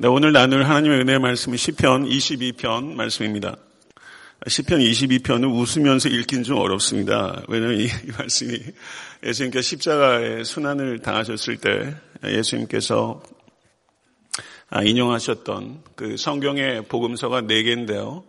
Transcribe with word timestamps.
네, 0.00 0.06
오늘 0.06 0.30
나눌 0.30 0.62
하나님의 0.62 1.00
은혜의 1.00 1.18
말씀은 1.18 1.56
시편 1.56 2.08
22편 2.08 2.94
말씀입니다. 2.94 3.56
시편 4.46 4.78
22편은 4.78 5.52
웃으면서 5.52 6.08
읽긴 6.08 6.44
좀 6.44 6.58
어렵습니다. 6.58 7.42
왜냐하면 7.48 7.80
이, 7.80 7.86
이 7.86 8.12
말씀이 8.16 8.60
예수님께서 9.24 9.60
십자가의 9.60 10.44
순환을 10.44 11.00
당하셨을 11.00 11.56
때 11.56 11.96
예수님께서 12.22 13.24
아, 14.70 14.84
인용하셨던 14.84 15.82
그 15.96 16.16
성경의 16.16 16.82
복음서가 16.82 17.42
4개인데요. 17.42 18.22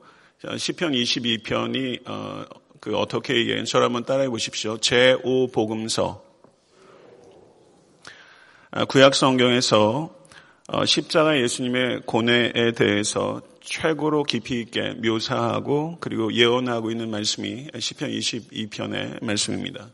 시편 0.57 0.93
22편이 0.93 2.09
어, 2.09 2.45
그 2.79 2.97
어떻게 2.97 3.36
얘기해 3.36 3.63
저를 3.65 3.86
한번 3.86 4.05
따라해 4.05 4.27
보십시오. 4.27 4.77
제5 4.77 5.54
복음서. 5.54 6.23
아, 8.71 8.86
구약 8.86 9.13
성경에서 9.13 10.15
어, 10.15 10.18
십자가 10.86 11.39
예수님의 11.39 12.02
고뇌에 12.05 12.73
대해서 12.75 13.41
최고로 13.62 14.23
깊이 14.23 14.62
있게 14.62 14.94
묘사하고 15.03 15.98
그리고 15.99 16.34
예언하고 16.34 16.91
있는 16.91 17.09
말씀이 17.09 17.67
시편 17.77 18.09
22편의 18.09 19.23
말씀입니다. 19.23 19.88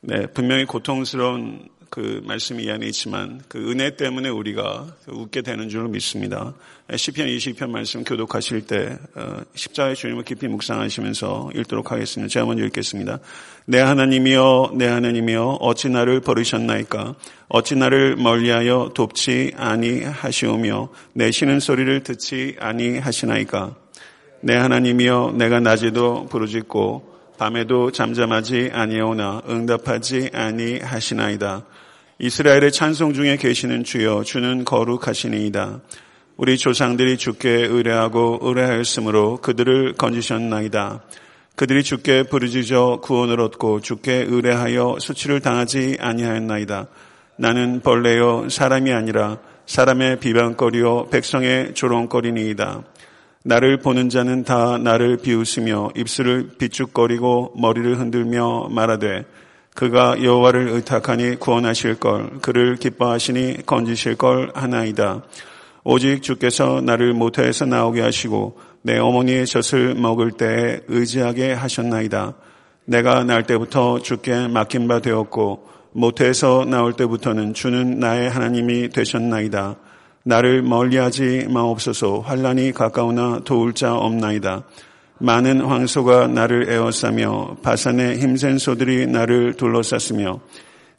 네, 0.00 0.26
분명히 0.28 0.64
고통스러운 0.64 1.68
그 1.90 2.22
말씀이 2.24 2.62
이 2.62 2.70
안에 2.70 2.86
있지만 2.86 3.42
그 3.48 3.58
은혜 3.68 3.96
때문에 3.96 4.28
우리가 4.28 4.94
웃게 5.08 5.42
되는 5.42 5.68
줄 5.68 5.88
믿습니다. 5.88 6.54
시편 6.94 7.26
20편 7.26 7.70
말씀 7.70 8.04
교독하실 8.04 8.66
때 8.66 8.96
어, 9.16 9.40
십자가의 9.56 9.96
주님을 9.96 10.22
깊이 10.22 10.46
묵상하시면서 10.46 11.50
읽도록 11.56 11.90
하겠습니다. 11.90 12.30
제가 12.30 12.46
먼저 12.46 12.64
읽겠습니다. 12.66 13.18
내 13.66 13.80
하나님이여 13.80 14.74
내 14.76 14.86
하나님이여 14.86 15.58
어찌 15.60 15.88
나를 15.88 16.20
버리셨나이까 16.20 17.16
어찌 17.48 17.74
나를 17.74 18.14
멀리하여 18.14 18.92
돕지 18.94 19.54
아니하시오며 19.56 20.90
내 21.14 21.32
쉬는 21.32 21.58
소리를 21.58 22.04
듣지 22.04 22.54
아니하시나이까 22.60 23.74
내 24.42 24.54
하나님이여 24.54 25.34
내가 25.36 25.58
낮에도 25.58 26.26
부르짖고 26.26 27.10
밤에도 27.36 27.90
잠잠하지 27.90 28.70
아니오나 28.72 29.42
응답하지 29.48 30.30
아니하시나이다. 30.32 31.64
이스라엘의 32.22 32.70
찬송 32.70 33.14
중에 33.14 33.38
계시는 33.38 33.82
주여 33.82 34.24
주는 34.24 34.66
거룩하시니이다. 34.66 35.80
우리 36.36 36.58
조상들이 36.58 37.16
주께 37.16 37.48
의뢰하고 37.48 38.40
의뢰하였으므로 38.42 39.38
그들을 39.38 39.94
건지셨나이다. 39.94 41.00
그들이 41.56 41.82
주께 41.82 42.24
부르짖어 42.24 43.00
구원을 43.00 43.40
얻고 43.40 43.80
주께 43.80 44.26
의뢰하여 44.28 44.98
수치를 45.00 45.40
당하지 45.40 45.96
아니하였나이다. 45.98 46.88
나는 47.36 47.80
벌레요 47.80 48.50
사람이 48.50 48.92
아니라 48.92 49.38
사람의 49.64 50.20
비방거리요 50.20 51.06
백성의 51.06 51.72
조롱거리니이다. 51.72 52.82
나를 53.44 53.78
보는 53.78 54.10
자는 54.10 54.44
다 54.44 54.76
나를 54.76 55.16
비웃으며 55.16 55.92
입술을 55.96 56.50
비축거리고 56.58 57.54
머리를 57.56 57.98
흔들며 57.98 58.68
말하되 58.68 59.24
그가 59.74 60.22
여호와를 60.22 60.68
의탁하니 60.68 61.36
구원하실 61.36 62.00
걸 62.00 62.40
그를 62.40 62.76
기뻐하시니 62.76 63.66
건지실 63.66 64.16
걸 64.16 64.50
하나이다. 64.54 65.22
오직 65.84 66.22
주께서 66.22 66.80
나를 66.80 67.14
모태에서 67.14 67.64
나오게 67.66 68.02
하시고 68.02 68.58
내 68.82 68.98
어머니의 68.98 69.46
젖을 69.46 69.94
먹을 69.94 70.32
때에 70.32 70.80
의지하게 70.88 71.52
하셨나이다. 71.52 72.34
내가 72.84 73.24
날 73.24 73.44
때부터 73.44 74.00
주께 74.00 74.48
맡긴 74.48 74.88
바 74.88 75.00
되었고 75.00 75.68
모태에서 75.92 76.64
나올 76.66 76.92
때부터는 76.94 77.54
주는 77.54 77.98
나의 77.98 78.28
하나님이 78.28 78.90
되셨나이다. 78.90 79.76
나를 80.24 80.62
멀리하지 80.62 81.46
마옵소서 81.48 82.20
환란이 82.20 82.72
가까우나 82.72 83.40
도울 83.44 83.72
자 83.72 83.94
없나이다. 83.94 84.64
많은 85.20 85.60
황소가 85.60 86.28
나를 86.28 86.70
에워싸며 86.72 87.58
바산의 87.62 88.18
힘센 88.18 88.56
소들이 88.58 89.06
나를 89.06 89.54
둘러쌌으며 89.54 90.40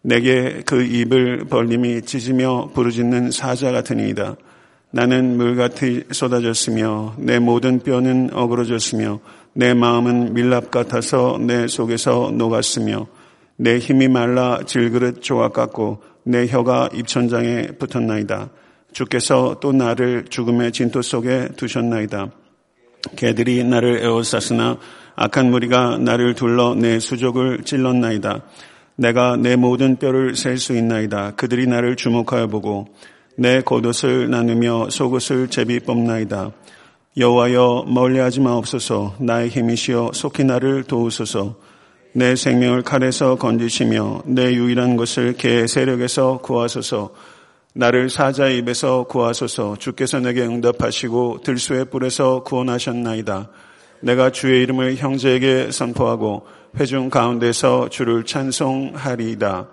내게 0.03 0.61
그 0.65 0.83
입을 0.83 1.45
벌림이 1.45 2.03
찢으며 2.03 2.69
부르짖는 2.73 3.31
사자 3.31 3.71
같으니이다. 3.71 4.35
나는 4.91 5.37
물같이 5.37 6.03
쏟아졌으며 6.11 7.15
내 7.17 7.39
모든 7.39 7.79
뼈는 7.79 8.29
어그러졌으며 8.33 9.19
내 9.53 9.73
마음은 9.73 10.33
밀랍 10.33 10.69
같아서 10.69 11.39
내 11.39 11.67
속에서 11.67 12.31
녹았으며 12.33 13.07
내 13.57 13.79
힘이 13.79 14.07
말라 14.07 14.59
질그릇 14.65 15.21
조각 15.21 15.53
같고 15.53 16.03
내 16.23 16.45
혀가 16.47 16.89
입천장에 16.93 17.67
붙었나이다. 17.79 18.49
주께서 18.91 19.57
또 19.61 19.71
나를 19.71 20.25
죽음의 20.29 20.73
진토 20.73 21.01
속에 21.01 21.49
두셨나이다. 21.55 22.31
개들이 23.15 23.63
나를 23.63 24.03
에워쌌으나 24.03 24.77
악한 25.15 25.51
무리가 25.51 25.97
나를 25.97 26.35
둘러 26.35 26.75
내 26.75 26.99
수족을 26.99 27.63
찔렀나이다. 27.63 28.41
내가 28.95 29.35
내 29.35 29.55
모든 29.55 29.97
뼈를 29.97 30.35
셀 30.35 30.57
수 30.57 30.75
있나이다. 30.75 31.31
그들이 31.35 31.67
나를 31.67 31.95
주목하여 31.95 32.47
보고 32.47 32.87
내 33.37 33.61
겉옷을 33.61 34.29
나누며 34.29 34.89
속옷을 34.89 35.47
제비 35.47 35.79
뽑나이다. 35.79 36.51
여호와여 37.17 37.85
멀리하지 37.87 38.39
마옵소서 38.39 39.15
나의 39.19 39.49
힘이시여 39.49 40.11
속히 40.13 40.45
나를 40.45 40.83
도우소서 40.83 41.55
내 42.13 42.35
생명을 42.35 42.83
칼에서 42.83 43.35
건지시며 43.35 44.23
내 44.25 44.53
유일한 44.53 44.95
것을 44.95 45.33
개의 45.33 45.67
세력에서 45.67 46.39
구하소서 46.39 47.11
나를 47.73 48.09
사자의 48.09 48.57
입에서 48.57 49.03
구하소서 49.03 49.77
주께서 49.77 50.19
내게 50.19 50.41
응답하시고 50.41 51.41
들수의 51.43 51.85
뿔에서 51.85 52.43
구원하셨나이다. 52.43 53.49
내가 54.01 54.29
주의 54.31 54.61
이름을 54.63 54.97
형제에게 54.97 55.71
선포하고 55.71 56.45
회중 56.77 57.09
가운데서 57.09 57.89
주를 57.89 58.25
찬송하리이다. 58.25 59.69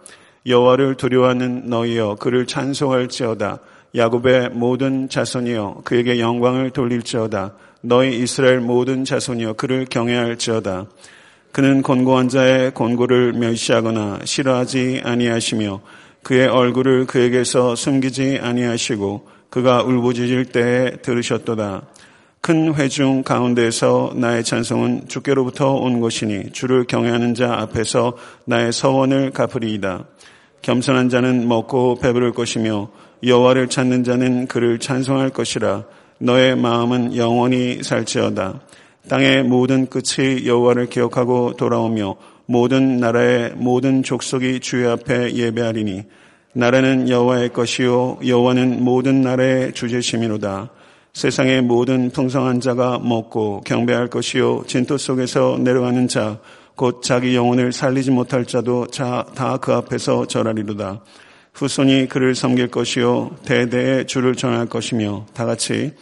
여호와를 0.47 0.95
두려워하는 0.95 1.69
너희여 1.69 2.17
그를 2.21 2.47
찬송할지어다. 2.47 3.59
야곱의 3.97 4.51
모든 4.51 5.09
자손이여 5.09 5.83
그에게 5.85 6.21
영광을 6.21 6.71
돌릴지어다. 6.71 7.55
너희 7.81 8.17
이스라엘 8.19 8.61
모든 8.61 9.05
자손이여 9.05 9.55
그를 9.55 9.87
경외할지어다. 9.89 10.87
그는 11.51 11.83
곤고한 11.83 12.29
자의 12.29 12.71
곤고를 12.73 13.33
멸시하거나 13.33 14.21
싫어하지 14.25 15.03
아니하시며 15.05 15.81
그의 16.23 16.49
얼굴을 16.49 17.07
그에게서 17.07 17.75
숨기지 17.75 18.39
아니하시고 18.43 19.29
그가 19.51 19.83
울부짖을 19.83 20.47
때에 20.47 20.97
들으셨도다. 21.03 21.83
큰 22.41 22.75
회중 22.75 23.23
가운데서 23.23 24.13
나의 24.17 24.45
찬송은 24.45 25.09
주께로부터 25.09 25.73
온 25.75 26.01
것이니 26.01 26.53
주를 26.53 26.85
경외하는 26.85 27.35
자 27.35 27.55
앞에서 27.55 28.17
나의 28.45 28.73
서원을 28.73 29.33
갚으리이다. 29.33 30.05
겸손한 30.63 31.09
자는 31.09 31.49
먹고 31.49 31.99
배부를 32.01 32.33
것이며 32.33 32.91
여호와를 33.25 33.69
찾는 33.69 34.05
자는 34.05 34.47
그를 34.47 34.79
찬송할 34.79 35.31
것이라. 35.31 35.85
너의 36.21 36.57
마음은 36.57 37.17
영원히 37.17 37.83
살지어다. 37.83 38.61
땅의 39.09 39.45
모든 39.45 39.87
끝이 39.87 40.47
여호와를 40.47 40.87
기억하고 40.87 41.55
돌아오며 41.57 42.17
모든 42.49 42.97
나라의 42.97 43.53
모든 43.55 44.03
족속이 44.03 44.61
주의 44.61 44.89
앞에 44.89 45.35
예배하리니 45.35 46.03
나라는 46.55 47.09
여호와의 47.09 47.53
것이요 47.53 48.19
여호와는 48.27 48.83
모든 48.83 49.21
나라의 49.21 49.75
주제심이로다. 49.75 50.71
세상의 51.13 51.63
모든 51.63 52.11
풍성한 52.11 52.61
자가 52.61 52.99
먹고 52.99 53.61
경배할 53.67 54.09
것이요 54.09 54.65
진토 54.67 54.97
속에서 54.99 55.59
내려가는 55.61 56.09
자 56.09 56.39
곧 56.79 57.03
자기 57.03 57.35
영혼을 57.35 57.73
살리지 57.73 58.13
못할 58.13 58.45
자도 58.45 58.87
다 58.87 59.59
그 59.61 59.75
앞에서 59.75 60.27
절하리로다. 60.29 61.01
후손이 61.53 62.07
그를 62.07 62.37
섬길 62.37 62.69
것이요 62.69 63.33
대대의 63.45 64.07
주를 64.07 64.37
전할 64.37 64.67
것이며 64.67 65.27
다 65.35 65.45
같이 65.45 65.93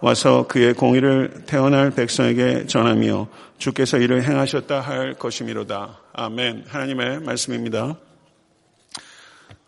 와서 0.00 0.46
그의 0.46 0.74
공의를 0.74 1.42
태어날 1.46 1.90
백성에게 1.90 2.66
전하며 2.68 3.26
주께서 3.60 3.98
이를 3.98 4.24
행하셨다 4.24 4.80
할 4.80 5.12
것이미로다. 5.14 6.00
아멘. 6.14 6.64
하나님의 6.66 7.20
말씀입니다. 7.20 7.98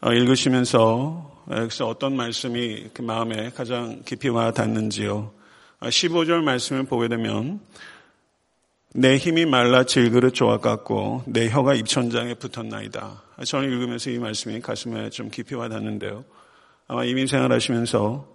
어, 0.00 0.12
읽으시면서 0.14 1.44
여기서 1.50 1.88
어떤 1.88 2.16
말씀이 2.16 2.88
그 2.94 3.02
마음에 3.02 3.50
가장 3.50 4.02
깊이 4.06 4.30
와 4.30 4.50
닿는지요. 4.50 5.34
15절 5.80 6.38
어, 6.38 6.42
말씀을 6.42 6.84
보게 6.84 7.08
되면 7.08 7.60
내 8.94 9.18
힘이 9.18 9.44
말라 9.44 9.84
질그릇 9.84 10.32
조각 10.32 10.62
같고 10.62 11.24
내 11.26 11.50
혀가 11.50 11.74
입천장에 11.74 12.34
붙었나이다. 12.34 13.22
저는 13.44 13.70
읽으면서 13.70 14.08
이 14.08 14.18
말씀이 14.18 14.58
가슴에 14.60 15.10
좀 15.10 15.28
깊이 15.28 15.54
와 15.54 15.68
닿는데요. 15.68 16.24
아마 16.88 17.04
이민 17.04 17.26
생활 17.26 17.52
하시면서 17.52 18.26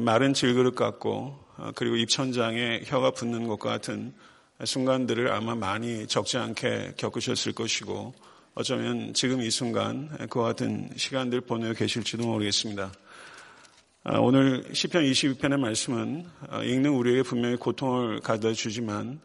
마른 0.00 0.34
질그릇 0.34 0.74
같고 0.74 1.38
어, 1.56 1.70
그리고 1.76 1.94
입천장에 1.94 2.80
혀가 2.84 3.12
붙는 3.12 3.46
것과 3.46 3.70
같은 3.70 4.12
순간들을 4.62 5.32
아마 5.32 5.54
많이 5.54 6.06
적지 6.06 6.38
않게 6.38 6.94
겪으셨을 6.96 7.52
것이고 7.52 8.14
어쩌면 8.54 9.12
지금 9.14 9.40
이 9.40 9.50
순간 9.50 10.08
그와 10.28 10.46
같은 10.46 10.90
시간들 10.96 11.40
보내고 11.40 11.74
계실지도 11.74 12.24
모르겠습니다. 12.24 12.92
아, 14.04 14.18
오늘 14.18 14.62
10편 14.64 15.10
22편의 15.10 15.58
말씀은 15.58 16.26
아, 16.50 16.62
읽는 16.62 16.90
우리에게 16.90 17.22
분명히 17.22 17.56
고통을 17.56 18.20
가져다 18.20 18.54
주지만 18.54 19.18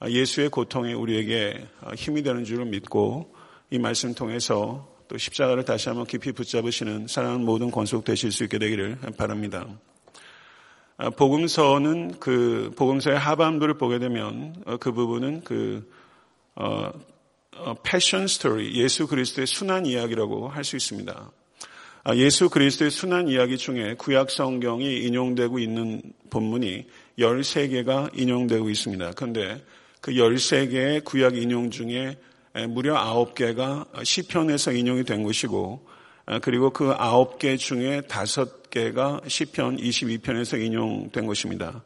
아, 0.00 0.10
예수의 0.10 0.50
고통이 0.50 0.92
우리에게 0.92 1.66
힘이 1.96 2.22
되는 2.22 2.44
줄을 2.44 2.66
믿고 2.66 3.34
이 3.70 3.78
말씀 3.78 4.12
통해서 4.12 4.92
또 5.08 5.16
십자가를 5.16 5.64
다시 5.64 5.88
한번 5.88 6.06
깊이 6.06 6.32
붙잡으시는 6.32 7.06
사랑하는 7.06 7.44
모든 7.44 7.70
권속 7.70 8.04
되실 8.04 8.32
수 8.32 8.44
있게 8.44 8.58
되기를 8.58 8.98
바랍니다. 9.16 9.66
복음서는 11.16 12.20
그 12.20 12.72
복음서의 12.76 13.18
하반부를 13.18 13.74
보게 13.74 13.98
되면 13.98 14.54
어, 14.64 14.76
그 14.76 14.92
부분은 14.92 15.42
그 15.42 15.90
어, 16.54 16.90
어, 17.56 17.74
패션 17.82 18.26
스토리 18.26 18.74
예수 18.74 19.06
그리스도의 19.06 19.46
순환 19.46 19.86
이야기라고 19.86 20.48
할 20.48 20.64
수 20.64 20.76
있습니다. 20.76 21.30
아, 22.06 22.14
예수 22.16 22.50
그리스도의 22.50 22.90
순환 22.90 23.28
이야기 23.28 23.56
중에 23.56 23.94
구약 23.94 24.30
성경이 24.30 25.00
인용되고 25.00 25.58
있는 25.58 26.02
본문이 26.30 26.84
13개가 27.18 28.10
인용되고 28.18 28.68
있습니다. 28.68 29.12
그런데 29.16 29.64
그 30.00 30.12
13개의 30.12 31.02
구약 31.02 31.36
인용 31.36 31.70
중에 31.70 32.18
무려 32.68 32.94
9개가 32.94 34.04
시편에서 34.04 34.72
인용이 34.72 35.04
된 35.04 35.22
것이고 35.22 35.86
아, 35.86 35.94
그리고 36.42 36.70
그 36.70 36.94
9개 36.94 37.58
중에 37.58 38.00
5개가 38.02 39.28
시편 39.28 39.76
22편에서 39.76 40.60
인용된 40.60 41.26
것입니다. 41.26 41.82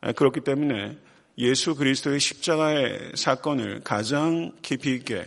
아, 0.00 0.12
그렇기 0.12 0.40
때문에 0.40 0.98
예수 1.38 1.74
그리스도의 1.74 2.18
십자가의 2.18 3.12
사건을 3.14 3.82
가장 3.84 4.52
깊이 4.62 4.94
있게 4.94 5.24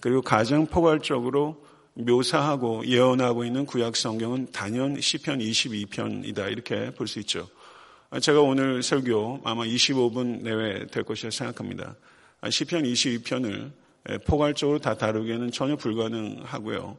그리고 0.00 0.20
가장 0.20 0.66
포괄적으로 0.66 1.64
묘사하고 1.94 2.86
예언하고 2.86 3.44
있는 3.44 3.64
구약 3.66 3.96
성경은 3.96 4.48
단연 4.52 5.00
시편 5.00 5.38
22편이다 5.38 6.50
이렇게 6.50 6.90
볼 6.90 7.06
수 7.06 7.20
있죠. 7.20 7.48
제가 8.20 8.40
오늘 8.40 8.82
설교 8.82 9.40
아마 9.44 9.64
25분 9.64 10.42
내외 10.42 10.86
될 10.88 11.04
것이라 11.04 11.30
생각합니다. 11.30 11.94
시편 12.48 12.82
22편을 12.82 13.70
포괄적으로 14.26 14.78
다 14.78 14.94
다루기에는 14.94 15.50
전혀 15.52 15.76
불가능하고요. 15.76 16.96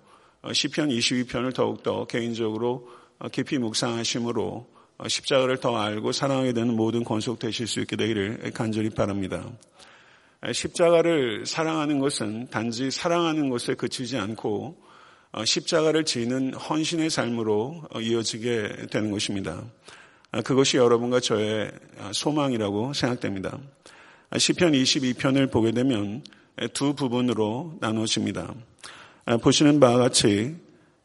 시편 0.54 0.90
22편을 0.90 1.54
더욱더 1.54 2.06
개인적으로 2.06 2.90
깊이 3.32 3.58
묵상하심으로 3.58 4.68
십자가를 5.08 5.58
더 5.58 5.78
알고 5.78 6.12
사랑하게 6.12 6.54
되는 6.54 6.76
모든 6.76 7.04
권속 7.04 7.40
되실 7.40 7.68
수 7.68 7.82
있게 7.82 7.96
되기를 7.96 8.52
간절히 8.54 8.90
바랍니다. 8.90 9.50
십자가를 10.52 11.46
사랑하는 11.46 12.00
것은 12.00 12.48
단지 12.50 12.92
사랑하는 12.92 13.50
것에 13.50 13.74
그치지 13.74 14.18
않고 14.18 14.78
어, 15.36 15.44
십자가를 15.44 16.06
지는 16.06 16.54
헌신의 16.54 17.10
삶으로 17.10 17.84
어, 17.94 18.00
이어지게 18.00 18.88
되는 18.90 19.12
것입니다. 19.12 19.66
아, 20.32 20.42
그것이 20.42 20.78
여러분과 20.78 21.20
저의 21.20 21.72
아, 22.00 22.12
소망이라고 22.14 22.94
생각됩니다. 22.94 23.60
아, 24.30 24.38
시편 24.38 24.72
22편을 24.72 25.52
보게 25.52 25.72
되면 25.72 26.24
두 26.74 26.96
부분으로 26.96 27.78
나누어집니다. 27.82 28.54
보시는 29.42 29.80
바와 29.80 29.98
같이 29.98 30.56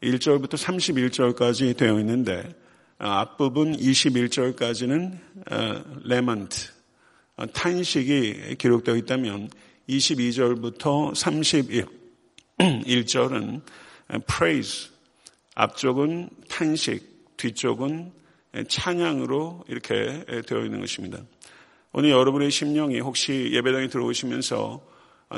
1절부터 0.03 0.53
31절까지 0.53 1.75
되어 1.75 1.99
있는데 2.01 2.55
앞부분 2.99 3.75
21절까지는 3.75 5.17
lament, 6.03 6.69
탄식이 7.51 8.57
기록되어 8.59 8.95
있다면 8.97 9.49
22절부터 9.89 11.15
31절은 12.59 13.61
praise, 14.27 14.91
앞쪽은 15.55 16.29
탄식, 16.47 17.37
뒤쪽은 17.37 18.11
찬양으로 18.67 19.65
이렇게 19.67 20.23
되어 20.45 20.63
있는 20.63 20.79
것입니다. 20.79 21.17
오늘 21.91 22.11
여러분의 22.11 22.51
심령이 22.51 22.99
혹시 22.99 23.49
예배당에 23.51 23.87
들어오시면서 23.87 24.79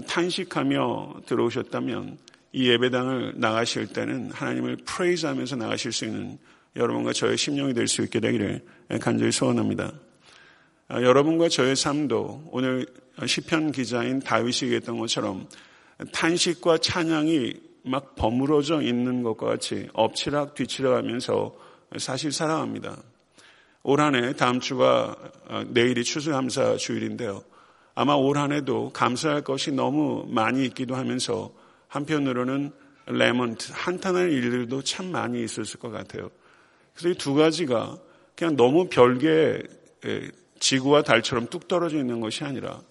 탄식하며 0.05 1.21
들어오셨다면 1.25 2.32
이 2.53 2.69
예배당을 2.69 3.33
나가실 3.37 3.87
때는 3.87 4.31
하나님을 4.31 4.77
praise 4.85 5.25
하면서 5.25 5.55
나가실 5.55 5.91
수 5.91 6.05
있는 6.05 6.37
여러분과 6.75 7.11
저의 7.11 7.37
심령이 7.37 7.73
될 7.73 7.87
수 7.87 8.03
있게 8.03 8.19
되기를 8.19 8.61
간절히 9.01 9.31
소원합니다. 9.31 9.91
여러분과 10.89 11.49
저의 11.49 11.75
삶도 11.75 12.49
오늘 12.51 12.85
시편 13.25 13.71
기자인 13.71 14.19
다윗이 14.19 14.63
얘기했던 14.63 14.97
것처럼 14.99 15.47
탄식과 16.11 16.77
찬양이 16.77 17.53
막 17.85 18.15
버무러져 18.15 18.81
있는 18.81 19.23
것과 19.23 19.47
같이 19.47 19.87
엎치락 19.93 20.53
뒤치락 20.53 20.93
하면서 20.95 21.55
사실 21.97 22.31
살아갑니다. 22.31 22.97
올 23.83 23.99
한해 23.99 24.33
다음 24.33 24.59
주가 24.59 25.15
어, 25.49 25.63
내일이 25.67 26.03
추수감사 26.03 26.77
주일인데요. 26.77 27.43
아마 27.95 28.13
올 28.13 28.37
한 28.37 28.51
해도 28.51 28.91
감사할 28.93 29.41
것이 29.41 29.71
너무 29.71 30.25
많이 30.29 30.65
있기도 30.65 30.95
하면서 30.95 31.51
한편으로는 31.93 32.71
레몬트, 33.05 33.71
한탄할 33.71 34.31
일들도 34.31 34.81
참 34.81 35.11
많이 35.11 35.43
있었을 35.43 35.79
것 35.79 35.91
같아요. 35.91 36.31
그래서 36.95 37.09
이 37.09 37.15
두 37.15 37.35
가지가 37.35 37.99
그냥 38.35 38.55
너무 38.55 38.89
별개 38.89 39.61
지구와 40.59 41.03
달처럼 41.03 41.47
뚝 41.47 41.67
떨어져 41.67 41.97
있는 41.97 42.19
것이 42.19 42.43
아니라 42.43 42.81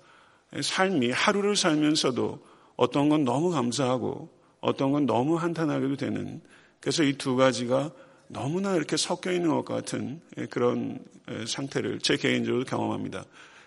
삶이 0.61 1.11
하루를 1.11 1.57
살면서도 1.57 2.47
어떤 2.77 3.09
건 3.09 3.25
너무 3.25 3.51
감사하고 3.51 4.29
어떤 4.61 4.93
건 4.93 5.07
너무 5.07 5.37
한탄하게도 5.37 5.97
되는 5.97 6.41
그래서 6.81 7.03
이 7.03 7.15
두 7.15 7.35
가지가 7.35 7.91
너무나 8.29 8.77
이렇게 8.77 8.97
섞여 8.97 9.33
있는 9.33 9.51
것 9.51 9.65
같은 9.65 10.21
그런 10.49 11.01
상태를 11.47 11.99
제 11.99 12.17
개인적으로 12.17 12.65
경험합니다. 12.65 13.25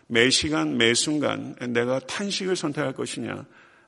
매 0.07 0.29
시간, 0.29 0.77
매 0.77 0.93
순간 0.93 1.55
내가 1.69 1.99
탄식을 1.99 2.55
선택할 2.55 2.93
것이냐 2.93 3.45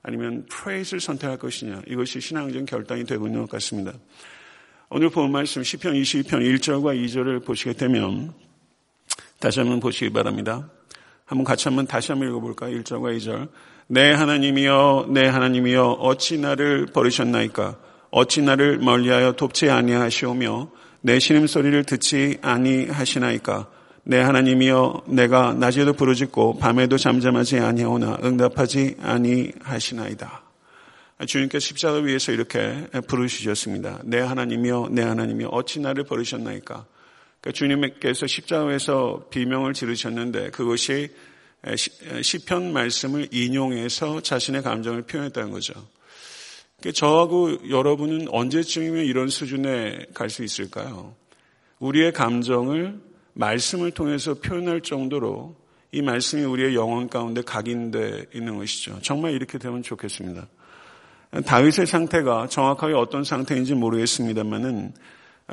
아니면 0.08 0.46
프레이즈를 0.50 1.02
선택할 1.02 1.38
것이냐 1.38 1.82
이것이 1.86 2.22
신앙적 2.22 2.66
결단이 2.66 3.04
되고 3.04 3.28
있는 3.28 3.42
것 3.42 3.50
같습니다. 3.50 3.92
오늘 4.90 5.10
본 5.10 5.34
말씀 5.34 5.62
10편 5.62 6.02
22편 6.02 6.30
1절과 6.30 6.98
2절을 7.06 7.44
보시게 7.44 7.74
되면 7.74 8.34
다시 9.42 9.60
한번 9.60 9.82
보시기 9.82 10.14
바랍니다. 10.14 10.70
한번 11.26 11.44
같이 11.44 11.68
한번 11.68 11.86
다시 11.86 12.14
한번 12.14 12.30
읽어볼까요? 12.30 12.80
1절과 12.80 13.18
2절. 13.18 13.50
내 13.88 14.14
하나님이여 14.14 15.08
내 15.10 15.28
하나님이여 15.28 15.98
어찌 16.00 16.38
나를 16.38 16.86
버리셨나이까 16.86 17.78
어찌 18.10 18.42
나를 18.42 18.78
멀리하여 18.78 19.34
돕지 19.34 19.70
아니하시오며 19.70 20.72
내 21.02 21.20
신음 21.20 21.48
소리를 21.48 21.84
듣지 21.84 22.38
아니하시나이까 22.42 23.70
내 24.10 24.22
하나님이여 24.22 25.04
내가 25.08 25.52
낮에도 25.52 25.92
부르짖고 25.92 26.60
밤에도 26.60 26.98
잠잠하지 26.98 27.60
아니하오나 27.60 28.20
응답하지 28.24 28.96
아니하시나이다. 29.02 30.44
주님께서 31.28 31.60
십자가 31.60 31.98
위에서 31.98 32.32
이렇게 32.32 32.88
부르시셨습니다. 33.06 34.00
내 34.06 34.20
하나님이여 34.20 34.90
내 34.92 35.02
하나님이여 35.02 35.50
어찌 35.50 35.82
나를 35.82 36.06
버리셨나이까 36.06 36.86
그러니까 37.42 37.52
주님께서 37.54 38.28
십자가 38.28 38.68
위에서 38.68 39.26
비명을 39.30 39.74
지르셨는데 39.74 40.52
그것이 40.52 41.10
시편 42.22 42.72
말씀을 42.72 43.28
인용해서 43.32 44.22
자신의 44.22 44.62
감정을 44.64 45.02
표현했다는 45.02 45.52
거죠. 45.52 45.74
저하고 46.94 47.70
여러분은 47.70 48.28
언제쯤이면 48.30 49.04
이런 49.04 49.28
수준에 49.28 50.06
갈 50.14 50.30
수 50.30 50.46
있을까요? 50.46 51.14
우리의 51.80 52.14
감정을 52.14 53.07
말씀을 53.38 53.92
통해서 53.92 54.34
표현할 54.34 54.82
정도로 54.82 55.56
이 55.92 56.02
말씀이 56.02 56.44
우리의 56.44 56.76
영혼 56.76 57.08
가운데 57.08 57.42
각인돼 57.42 58.26
있는 58.34 58.58
것이죠. 58.58 59.00
정말 59.02 59.34
이렇게 59.34 59.58
되면 59.58 59.84
좋겠습니다. 59.84 60.48
다윗의 61.46 61.86
상태가 61.86 62.48
정확하게 62.48 62.94
어떤 62.94 63.24
상태인지 63.24 63.76
모르겠습니다만은 63.76 64.94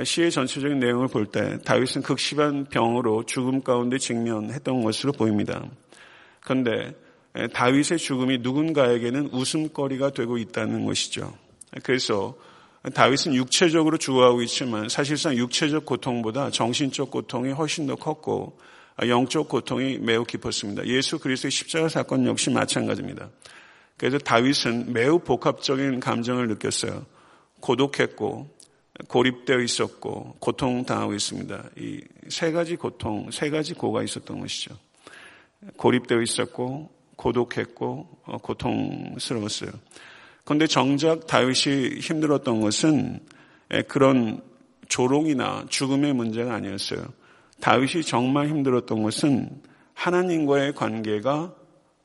시의 0.03 0.31
전체적인 0.31 0.79
내용을 0.81 1.09
볼 1.09 1.27
때 1.27 1.59
다윗은 1.65 2.03
극심한 2.03 2.65
병으로 2.65 3.25
죽음 3.27 3.63
가운데 3.63 3.99
직면했던 3.99 4.83
것으로 4.83 5.13
보입니다. 5.13 5.63
그런데 6.41 6.95
다윗의 7.53 7.99
죽음이 7.99 8.39
누군가에게는 8.39 9.31
웃음거리가 9.33 10.11
되고 10.11 10.39
있다는 10.39 10.85
것이죠. 10.85 11.33
그래서 11.83 12.37
다윗은 12.93 13.35
육체적으로 13.35 13.97
죽어가고 13.97 14.43
있지만 14.43 14.89
사실상 14.89 15.35
육체적 15.37 15.87
고통보다 15.87 16.51
정신적 16.51 17.11
고통이 17.11 17.53
훨씬 17.53 17.87
더 17.87 17.95
컸고 17.97 18.59
영적 19.07 19.49
고통이 19.49 19.99
매우 19.99 20.25
깊었습니다. 20.25 20.87
예수 20.87 21.19
그리스도의 21.19 21.51
십자가 21.51 21.89
사건 21.89 22.27
역시 22.27 22.51
마찬가지입니다. 22.51 23.31
그래서 23.97 24.19
다윗은 24.19 24.93
매우 24.93 25.19
복합적인 25.19 26.01
감정을 26.01 26.49
느꼈어요. 26.49 27.07
고독했고 27.61 28.51
고립되어 29.09 29.61
있었고 29.61 30.37
고통당하고 30.41 31.15
있습니다. 31.15 31.65
이 31.79 32.01
세 32.29 32.53
가지 32.53 32.77
고통, 32.77 33.31
세 33.31 33.51
가지 33.51 33.75
고가 33.75 34.03
있었던 34.03 34.41
것이죠. 34.41 34.77
고립되어 35.77 36.23
있었고 36.23 36.91
고독했고 37.17 38.09
어, 38.25 38.39
고통스러웠어요. 38.39 39.71
그런데 40.45 40.67
정작 40.67 41.27
다윗이 41.27 42.01
힘들었던 42.01 42.61
것은 42.61 43.21
그런 43.89 44.43
조롱이나 44.89 45.67
죽음의 45.69 46.13
문제가 46.13 46.55
아니었어요. 46.55 47.03
다윗이 47.61 48.03
정말 48.05 48.49
힘들었던 48.49 49.03
것은 49.03 49.49
하나님과의 49.95 50.75
관계가 50.75 51.55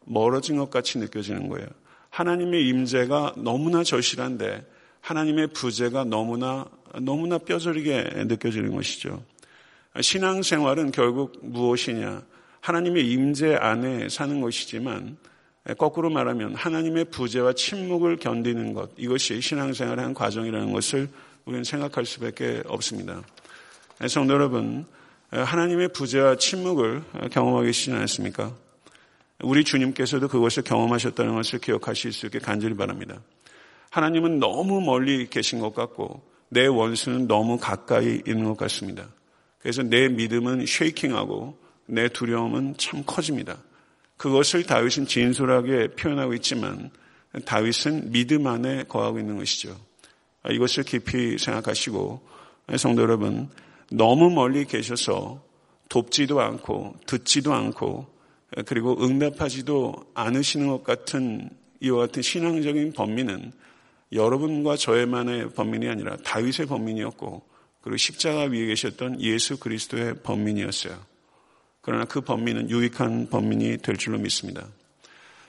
멀어진 0.05 0.57
것 0.57 0.69
같이 0.69 0.97
느껴지는 0.99 1.49
거예요. 1.49 1.67
하나님의 2.09 2.67
임재가 2.67 3.35
너무나 3.37 3.83
절실한데 3.83 4.65
하나님의 5.01 5.47
부재가 5.47 6.05
너무나 6.05 6.65
너무나 7.01 7.37
뼈저리게 7.37 8.25
느껴지는 8.27 8.73
것이죠. 8.73 9.23
신앙생활은 9.99 10.91
결국 10.91 11.37
무엇이냐? 11.41 12.23
하나님의 12.61 13.09
임재 13.11 13.55
안에 13.55 14.09
사는 14.09 14.41
것이지만 14.41 15.17
거꾸로 15.77 16.09
말하면 16.09 16.55
하나님의 16.55 17.05
부재와 17.05 17.53
침묵을 17.53 18.17
견디는 18.17 18.73
것 18.73 18.91
이것이 18.97 19.41
신앙생활의 19.41 20.03
한 20.03 20.13
과정이라는 20.13 20.71
것을 20.71 21.09
우리는 21.45 21.63
생각할 21.63 22.05
수밖에 22.05 22.63
없습니다. 22.65 23.21
성도 24.07 24.33
여러분, 24.33 24.85
하나님의 25.29 25.89
부재와 25.89 26.37
침묵을 26.37 27.03
경험하고 27.31 27.65
계시지 27.65 27.91
않습니까? 27.91 28.53
우리 29.41 29.63
주님께서도 29.63 30.27
그것을 30.27 30.63
경험하셨다는 30.63 31.35
것을 31.35 31.59
기억하실 31.59 32.13
수 32.13 32.25
있게 32.25 32.39
간절히 32.39 32.75
바랍니다. 32.75 33.21
하나님은 33.89 34.39
너무 34.39 34.81
멀리 34.81 35.27
계신 35.27 35.59
것 35.59 35.73
같고 35.73 36.21
내 36.49 36.65
원수는 36.65 37.27
너무 37.27 37.57
가까이 37.57 38.21
있는 38.27 38.45
것 38.45 38.57
같습니다. 38.57 39.07
그래서 39.59 39.83
내 39.83 40.07
믿음은 40.09 40.65
쉐이킹하고 40.65 41.57
내 41.85 42.09
두려움은 42.09 42.75
참 42.77 43.03
커집니다. 43.05 43.57
그것을 44.19 44.63
다윗은 44.63 45.07
진솔하게 45.07 45.95
표현하고 45.95 46.33
있지만 46.35 46.91
다윗은 47.45 48.11
믿음 48.11 48.47
안에 48.47 48.83
거하고 48.83 49.17
있는 49.17 49.37
것이죠. 49.37 49.79
이것을 50.49 50.83
깊이 50.83 51.37
생각하시고 51.37 52.21
성도 52.77 53.01
여러분 53.01 53.49
너무 53.89 54.29
멀리 54.29 54.65
계셔서 54.65 55.41
돕지도 55.87 56.41
않고 56.41 56.97
듣지도 57.05 57.53
않고 57.53 58.07
그리고 58.65 59.01
응답하지도 59.01 59.95
않으시는 60.13 60.67
것 60.67 60.83
같은 60.83 61.49
이와 61.79 62.07
같은 62.07 62.21
신앙적인 62.21 62.91
범민은 62.91 63.53
여러분과 64.11 64.75
저의만의 64.75 65.51
범민이 65.51 65.87
아니라 65.87 66.17
다윗의 66.17 66.65
범민이었고 66.67 67.41
그리고 67.81 67.95
십자가 67.95 68.41
위에 68.43 68.65
계셨던 68.65 69.21
예수 69.21 69.57
그리스도의 69.57 70.15
범민이었어요. 70.23 70.99
그러나 71.89 72.05
그 72.05 72.21
범민은 72.21 72.69
유익한 72.69 73.29
범민이 73.31 73.77
될 73.77 73.97
줄로 73.97 74.19
믿습니다. 74.19 74.63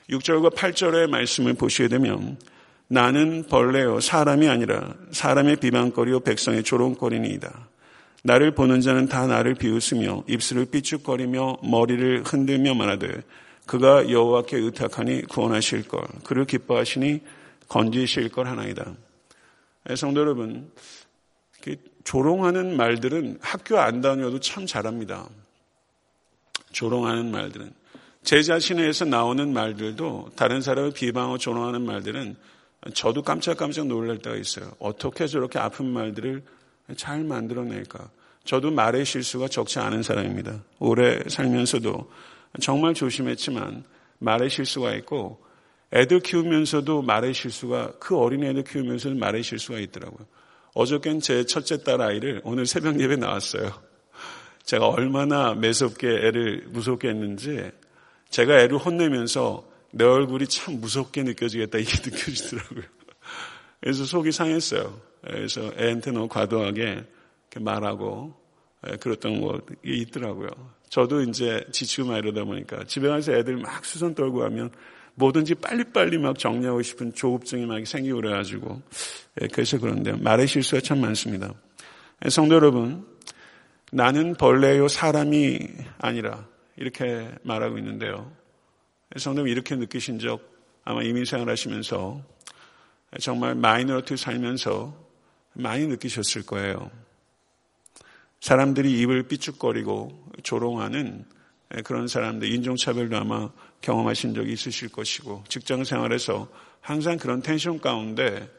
6절과 0.09 0.55
8절의 0.55 1.07
말씀을 1.07 1.53
보시게 1.53 1.87
되면 1.87 2.39
나는 2.87 3.43
벌레요 3.47 3.99
사람이 3.99 4.49
아니라 4.49 4.95
사람의 5.11 5.57
비방거리요 5.57 6.21
백성의 6.21 6.63
조롱거리니이다. 6.63 7.67
나를 8.23 8.55
보는 8.55 8.81
자는 8.81 9.07
다 9.07 9.27
나를 9.27 9.53
비웃으며 9.53 10.23
입술을 10.27 10.65
삐죽거리며 10.65 11.57
머리를 11.61 12.23
흔들며 12.23 12.73
말하되 12.73 13.21
그가 13.67 14.09
여호와께 14.09 14.57
의탁하니 14.57 15.27
구원하실 15.27 15.87
걸 15.89 16.01
그를 16.23 16.45
기뻐하시니 16.45 17.21
건지실 17.67 18.29
걸 18.29 18.47
하나이다. 18.47 18.95
네, 19.85 19.95
성도 19.95 20.21
여러분, 20.21 20.71
조롱하는 22.03 22.75
말들은 22.77 23.37
학교 23.41 23.77
안 23.77 24.01
다녀도 24.01 24.39
참 24.39 24.65
잘합니다. 24.65 25.29
조롱하는 26.71 27.31
말들은 27.31 27.73
제 28.23 28.43
자신에서 28.43 29.05
나오는 29.05 29.51
말들도 29.51 30.31
다른 30.35 30.61
사람을 30.61 30.91
비방하고 30.91 31.37
조롱하는 31.37 31.81
말들은 31.83 32.35
저도 32.93 33.21
깜짝깜짝 33.21 33.87
놀랄 33.87 34.19
때가 34.19 34.35
있어요. 34.35 34.71
어떻게 34.79 35.27
저렇게 35.27 35.59
아픈 35.59 35.87
말들을 35.87 36.43
잘 36.97 37.23
만들어낼까? 37.23 38.09
저도 38.43 38.71
말의 38.71 39.05
실수가 39.05 39.47
적지 39.47 39.79
않은 39.79 40.03
사람입니다. 40.03 40.63
오래 40.79 41.19
살면서도 41.27 42.09
정말 42.59 42.93
조심했지만 42.93 43.83
말의 44.19 44.49
실수가 44.49 44.95
있고 44.95 45.41
애들 45.93 46.21
키우면서도 46.21 47.01
말의 47.01 47.33
실수가 47.33 47.93
그 47.99 48.17
어린 48.17 48.43
애들 48.43 48.63
키우면서도 48.63 49.15
말의 49.15 49.43
실수가 49.43 49.79
있더라고요. 49.79 50.25
어저께는 50.73 51.19
제 51.19 51.45
첫째 51.45 51.83
딸 51.83 52.01
아이를 52.01 52.41
오늘 52.43 52.65
새벽 52.65 52.99
예배 52.99 53.17
나왔어요. 53.17 53.90
제가 54.63 54.87
얼마나 54.87 55.53
매섭게 55.53 56.07
애를 56.07 56.65
무섭게 56.69 57.09
했는지 57.09 57.71
제가 58.29 58.59
애를 58.61 58.77
혼내면서 58.77 59.69
내 59.91 60.05
얼굴이 60.05 60.47
참 60.47 60.79
무섭게 60.79 61.23
느껴지겠다 61.23 61.77
이게 61.77 61.91
느껴지더라고요. 62.09 62.83
그래서 63.81 64.05
속이 64.05 64.31
상했어요. 64.31 64.99
그래서 65.21 65.71
애한테 65.77 66.11
너무 66.11 66.27
과도하게 66.27 67.03
말하고 67.59 68.33
그랬던 68.99 69.41
것이 69.41 69.61
있더라고요. 69.83 70.49
저도 70.89 71.21
이제 71.23 71.65
지치고 71.71 72.09
막 72.09 72.17
이러다 72.17 72.43
보니까 72.43 72.83
집에 72.85 73.07
가서 73.07 73.33
애들 73.33 73.57
막 73.57 73.83
수선 73.85 74.15
떨고 74.15 74.43
하면 74.43 74.71
뭐든지 75.15 75.55
빨리빨리 75.55 76.17
막 76.17 76.37
정리하고 76.39 76.81
싶은 76.81 77.13
조급증이 77.13 77.65
막 77.65 77.85
생기고 77.85 78.17
그래가지고 78.17 78.81
그래서 79.51 79.79
그런데 79.79 80.13
말의 80.13 80.47
실수가 80.47 80.81
참 80.81 81.01
많습니다. 81.01 81.53
성도 82.29 82.55
여러분, 82.55 83.05
나는 83.91 84.35
벌레요 84.35 84.87
사람이 84.87 85.59
아니라 85.97 86.47
이렇게 86.77 87.29
말하고 87.43 87.77
있는데요. 87.77 88.31
성도님 89.17 89.51
이렇게 89.51 89.75
느끼신 89.75 90.19
적 90.19 90.41
아마 90.85 91.03
이민생활 91.03 91.49
하시면서 91.49 92.21
정말 93.19 93.55
minority 93.55 94.15
살면서 94.15 94.97
많이 95.53 95.85
느끼셨을 95.87 96.45
거예요. 96.45 96.89
사람들이 98.39 98.99
입을 99.01 99.23
삐죽거리고 99.23 100.31
조롱하는 100.43 101.25
그런 101.83 102.07
사람들, 102.07 102.49
인종차별도 102.49 103.17
아마 103.17 103.49
경험하신 103.81 104.33
적이 104.33 104.53
있으실 104.53 104.89
것이고, 104.89 105.43
직장 105.47 105.83
생활에서 105.83 106.49
항상 106.79 107.17
그런 107.17 107.41
텐션 107.41 107.79
가운데 107.79 108.49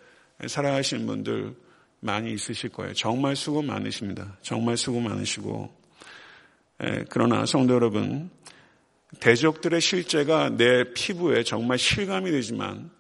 살아가시는 0.47 1.07
분들 1.07 1.55
많이 2.05 2.33
있으실 2.33 2.71
거예요. 2.71 2.95
정말 2.95 3.37
수고 3.37 3.63
많으십니다. 3.63 4.37
정말 4.43 4.77
수고 4.77 5.01
많으시고. 5.01 5.73
그러나 7.09 7.47
성도 7.47 7.75
여러분, 7.75 8.29
대적들의 9.21 9.81
실제가 9.81 10.51
내 10.51 10.93
피부에 10.93 11.45
정말 11.45 11.79
실감이 11.79 12.31
되지만 12.33 12.91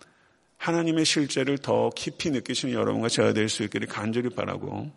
하나님의 0.56 1.04
실제를 1.04 1.58
더 1.58 1.90
깊이 1.90 2.30
느끼시는 2.30 2.74
여러분과 2.74 3.08
제가 3.08 3.32
될 3.32 3.48
수 3.48 3.64
있기를 3.64 3.88
간절히 3.88 4.28
바라고 4.30 4.92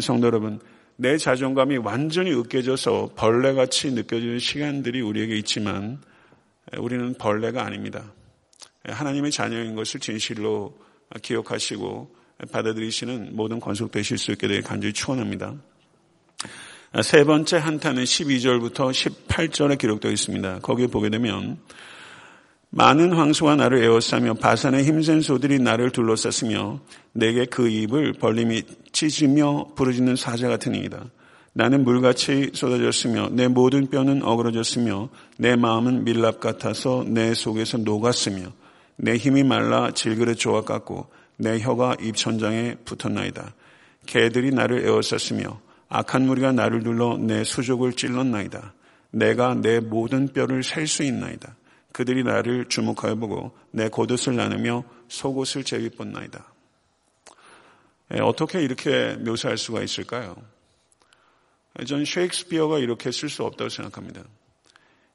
성도 0.00 0.26
여러분 0.26 0.60
내 0.96 1.16
자존감이 1.16 1.78
완전히 1.78 2.30
으깨져서 2.32 3.12
벌레같이 3.16 3.92
느껴지는 3.92 4.38
시간들이 4.38 5.00
우리에게 5.00 5.36
있지만 5.38 6.02
우리는 6.76 7.14
벌레가 7.14 7.64
아닙니다. 7.64 8.12
하나님의 8.84 9.30
자녀인 9.30 9.74
것을 9.74 10.00
진실로 10.00 10.78
기억하시고 11.22 12.23
받아들이시는 12.50 13.36
모든 13.36 13.60
권속되실 13.60 14.18
수 14.18 14.32
있게 14.32 14.48
되길 14.48 14.62
간절히 14.62 14.92
축원합니다. 14.92 15.54
세 17.02 17.24
번째 17.24 17.56
한타는 17.56 18.04
12절부터 18.04 18.92
18절에 18.92 19.78
기록되어 19.78 20.12
있습니다. 20.12 20.60
거기에 20.60 20.86
보게 20.86 21.10
되면 21.10 21.58
많은 22.70 23.12
황소가 23.12 23.56
나를 23.56 23.82
에워싸며 23.84 24.34
바산의 24.34 24.84
힘센 24.84 25.20
소들이 25.20 25.58
나를 25.58 25.90
둘러쌌으며 25.90 26.80
내게 27.12 27.44
그 27.46 27.68
입을 27.68 28.14
벌림이 28.14 28.62
찢으며 28.92 29.68
부르짖는 29.76 30.16
사자 30.16 30.48
같으니이다. 30.48 31.04
나는 31.52 31.84
물같이 31.84 32.50
쏟아졌으며 32.52 33.28
내 33.30 33.46
모든 33.46 33.86
뼈는 33.88 34.24
어그러졌으며 34.24 35.08
내 35.38 35.54
마음은 35.54 36.02
밀랍 36.02 36.40
같아서 36.40 37.04
내 37.06 37.32
속에서 37.32 37.78
녹았으며 37.78 38.52
내 38.96 39.16
힘이 39.16 39.44
말라 39.44 39.92
질그릇 39.92 40.36
조각 40.36 40.64
같고 40.64 41.06
내 41.36 41.58
혀가 41.58 41.96
입천장에 42.00 42.76
붙었나이다. 42.84 43.54
개들이 44.06 44.50
나를 44.50 44.86
에워쌌으며 44.86 45.60
악한 45.88 46.26
무리가 46.26 46.52
나를 46.52 46.82
둘러 46.82 47.16
내 47.16 47.44
수족을 47.44 47.92
찔렀나이다. 47.92 48.74
내가 49.10 49.54
내 49.54 49.80
모든 49.80 50.32
뼈를 50.32 50.62
셀 50.62 50.86
수 50.86 51.02
있나이다. 51.02 51.56
그들이 51.92 52.24
나를 52.24 52.68
주목하여 52.68 53.14
보고 53.14 53.56
내 53.70 53.88
겉옷을 53.88 54.34
나누며 54.34 54.84
속옷을 55.08 55.62
제비뻗나이다. 55.62 56.44
예, 58.14 58.20
어떻게 58.20 58.62
이렇게 58.62 59.14
묘사할 59.20 59.56
수가 59.56 59.82
있을까요? 59.82 60.36
전 61.86 62.04
셰익스피어가 62.04 62.78
이렇게 62.78 63.10
쓸 63.10 63.28
수 63.28 63.44
없다고 63.44 63.68
생각합니다. 63.68 64.22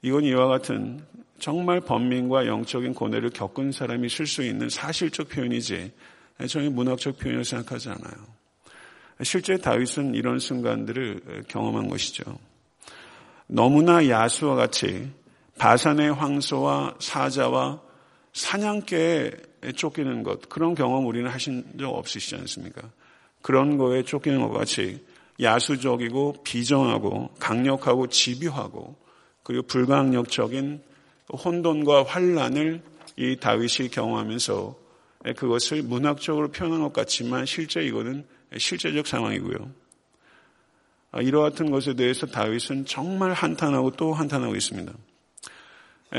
이건 0.01 0.23
이와 0.23 0.47
같은 0.47 1.05
정말 1.39 1.81
번민과 1.81 2.47
영적인 2.47 2.93
고뇌를 2.93 3.29
겪은 3.29 3.71
사람이 3.71 4.09
쓸 4.09 4.27
수 4.27 4.43
있는 4.43 4.69
사실적 4.69 5.29
표현이지 5.29 5.91
저는 6.47 6.73
문학적 6.73 7.17
표현을 7.17 7.43
생각하지 7.43 7.89
않아요. 7.89 8.39
실제 9.23 9.57
다윗은 9.57 10.15
이런 10.15 10.39
순간들을 10.39 11.43
경험한 11.49 11.89
것이죠. 11.89 12.23
너무나 13.47 14.07
야수와 14.07 14.55
같이 14.55 15.11
바산의 15.57 16.13
황소와 16.13 16.95
사자와 16.99 17.81
사냥개에 18.31 19.31
쫓기는 19.75 20.23
것 20.23 20.47
그런 20.47 20.75
경험 20.75 21.05
우리는 21.05 21.29
하신 21.29 21.65
적 21.77 21.89
없으시지 21.89 22.35
않습니까? 22.35 22.89
그런 23.41 23.77
거에 23.77 24.03
쫓기는 24.03 24.39
것 24.39 24.49
같이 24.49 25.03
야수적이고 25.41 26.43
비정하고 26.43 27.29
강력하고 27.39 28.07
집요하고 28.07 28.95
그리고 29.43 29.63
불강력적인 29.63 30.81
혼돈과 31.31 32.03
환란을 32.03 32.81
이 33.17 33.37
다윗이 33.37 33.89
경험하면서 33.91 34.88
그것을 35.35 35.83
문학적으로 35.83 36.49
표현한 36.49 36.81
것 36.81 36.93
같지만 36.93 37.45
실제 37.45 37.81
이거는 37.83 38.25
실제적 38.57 39.05
상황이고요. 39.05 39.71
아, 41.11 41.21
이러 41.21 41.41
같은 41.41 41.71
것에 41.71 41.95
대해서 41.95 42.27
다윗은 42.27 42.85
정말 42.85 43.33
한탄하고 43.33 43.91
또 43.91 44.13
한탄하고 44.13 44.55
있습니다. 44.55 44.93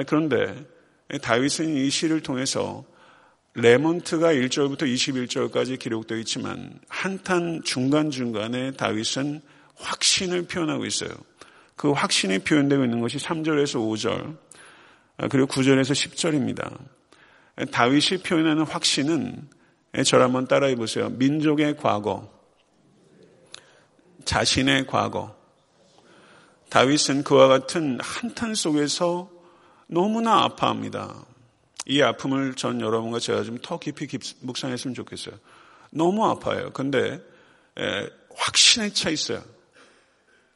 그런데 0.07 0.67
다윗은 1.23 1.77
이 1.77 1.91
시를 1.91 2.21
통해서 2.21 2.85
레몬트가 3.55 4.33
1절부터 4.33 4.83
21절까지 4.83 5.79
기록되어 5.79 6.19
있지만 6.19 6.79
한탄 6.89 7.63
중간중간에 7.65 8.73
다윗은 8.73 9.41
확신을 9.77 10.47
표현하고 10.47 10.85
있어요. 10.87 11.11
그 11.75 11.91
확신이 11.93 12.39
표현되고 12.39 12.85
있는 12.85 13.01
것이 13.01 13.17
3절에서 13.19 13.81
5절, 13.81 14.37
아, 15.17 15.29
그리고 15.29 15.49
9절에서 15.49 15.93
10절입니다. 15.93 16.79
다윗이 17.67 18.23
표현하는 18.25 18.65
확신은 18.65 19.49
저를 20.05 20.25
한번 20.25 20.47
따라해 20.47 20.77
보세요. 20.77 21.09
민족의 21.11 21.77
과거, 21.77 22.31
자신의 24.25 24.87
과거. 24.87 25.37
다윗은 26.69 27.25
그와 27.25 27.49
같은 27.49 27.99
한탄 28.01 28.55
속에서 28.55 29.29
너무나 29.89 30.45
아파합니다. 30.45 31.27
이 31.87 32.01
아픔을 32.03 32.55
전 32.55 32.81
여러분과 32.81 33.19
제가 33.19 33.43
좀 33.43 33.59
더 33.63 33.79
깊이 33.79 34.07
묵상했으면 34.41 34.95
좋겠어요. 34.95 35.35
너무 35.91 36.25
아파요. 36.27 36.71
근데 36.73 37.21
에, 37.79 38.09
확신에 38.37 38.91
차 38.91 39.11
있어요. 39.11 39.43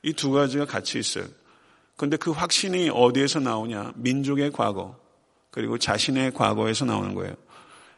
이 0.04 0.12
두 0.12 0.30
가지가 0.30 0.66
같이 0.66 0.98
있어요. 0.98 1.24
근데 1.96 2.16
그 2.16 2.30
확신이 2.30 2.90
어디에서 2.90 3.40
나오냐? 3.40 3.92
민족의 3.96 4.52
과거, 4.52 4.96
그리고 5.54 5.78
자신의 5.78 6.32
과거에서 6.32 6.84
나오는 6.84 7.14
거예요. 7.14 7.32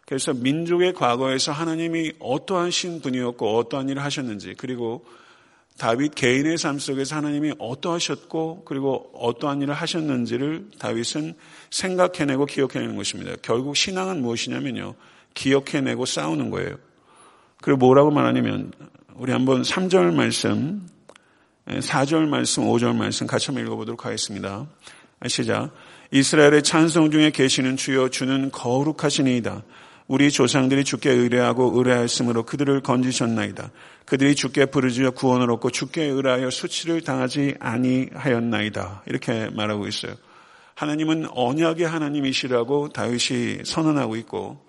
그래서 0.04 0.34
민족의 0.34 0.92
과거에서 0.92 1.52
하나님이 1.52 2.12
어떠한 2.18 2.70
신분이었고 2.70 3.56
어떠한 3.56 3.88
일을 3.88 4.04
하셨는지, 4.04 4.52
그리고 4.58 5.06
다윗 5.78 6.14
개인의 6.14 6.58
삶 6.58 6.78
속에서 6.78 7.16
하나님이 7.16 7.54
어떠하셨고 7.58 8.64
그리고 8.66 9.10
어떠한 9.14 9.62
일을 9.62 9.72
하셨는지를 9.72 10.68
다윗은 10.78 11.32
생각해내고 11.70 12.44
기억해내는 12.44 12.94
것입니다. 12.94 13.32
결국 13.40 13.74
신앙은 13.74 14.20
무엇이냐면요. 14.20 14.94
기억해내고 15.32 16.04
싸우는 16.04 16.50
거예요. 16.50 16.76
그리고 17.62 17.78
뭐라고 17.78 18.10
말하냐면 18.10 18.70
우리 19.14 19.32
한번 19.32 19.62
3절 19.62 20.14
말씀, 20.14 20.86
4절 21.66 22.28
말씀, 22.28 22.64
5절 22.64 22.94
말씀 22.94 23.26
같이 23.26 23.46
한번 23.46 23.64
읽어보도록 23.64 24.04
하겠습니다. 24.04 24.66
시작. 25.26 25.72
이스라엘의 26.10 26.62
찬송 26.62 27.10
중에 27.10 27.30
계시는 27.30 27.76
주여 27.76 28.08
주는 28.10 28.50
거룩하시니이다. 28.50 29.62
우리 30.08 30.30
조상들이 30.30 30.84
주께 30.84 31.10
의뢰하고 31.10 31.72
의뢰하였으므로 31.76 32.44
그들을 32.44 32.80
건지셨나이다. 32.80 33.70
그들이 34.04 34.36
주께 34.36 34.66
부르짖어 34.66 35.10
구원을 35.10 35.50
얻고 35.50 35.70
주께 35.70 36.04
의뢰하여 36.04 36.50
수치를 36.50 37.02
당하지 37.02 37.56
아니하였나이다. 37.58 39.02
이렇게 39.06 39.50
말하고 39.50 39.88
있어요. 39.88 40.14
하나님은 40.76 41.26
언약의 41.32 41.88
하나님이시라고 41.88 42.90
다윗이 42.90 43.64
선언하고 43.64 44.16
있고 44.16 44.64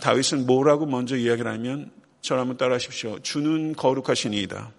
다윗은 0.00 0.46
뭐라고 0.46 0.86
먼저 0.86 1.16
이야기를 1.16 1.50
하면 1.50 1.90
저를 2.20 2.42
한번 2.42 2.56
따라하십시오. 2.56 3.18
주는 3.20 3.74
거룩하시니이다. 3.74 4.70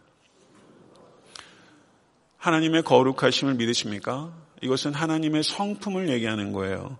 하나님의 2.38 2.84
거룩하심을 2.84 3.56
믿으십니까? 3.56 4.32
이것은 4.62 4.94
하나님의 4.94 5.44
성품을 5.44 6.10
얘기하는 6.10 6.52
거예요. 6.52 6.98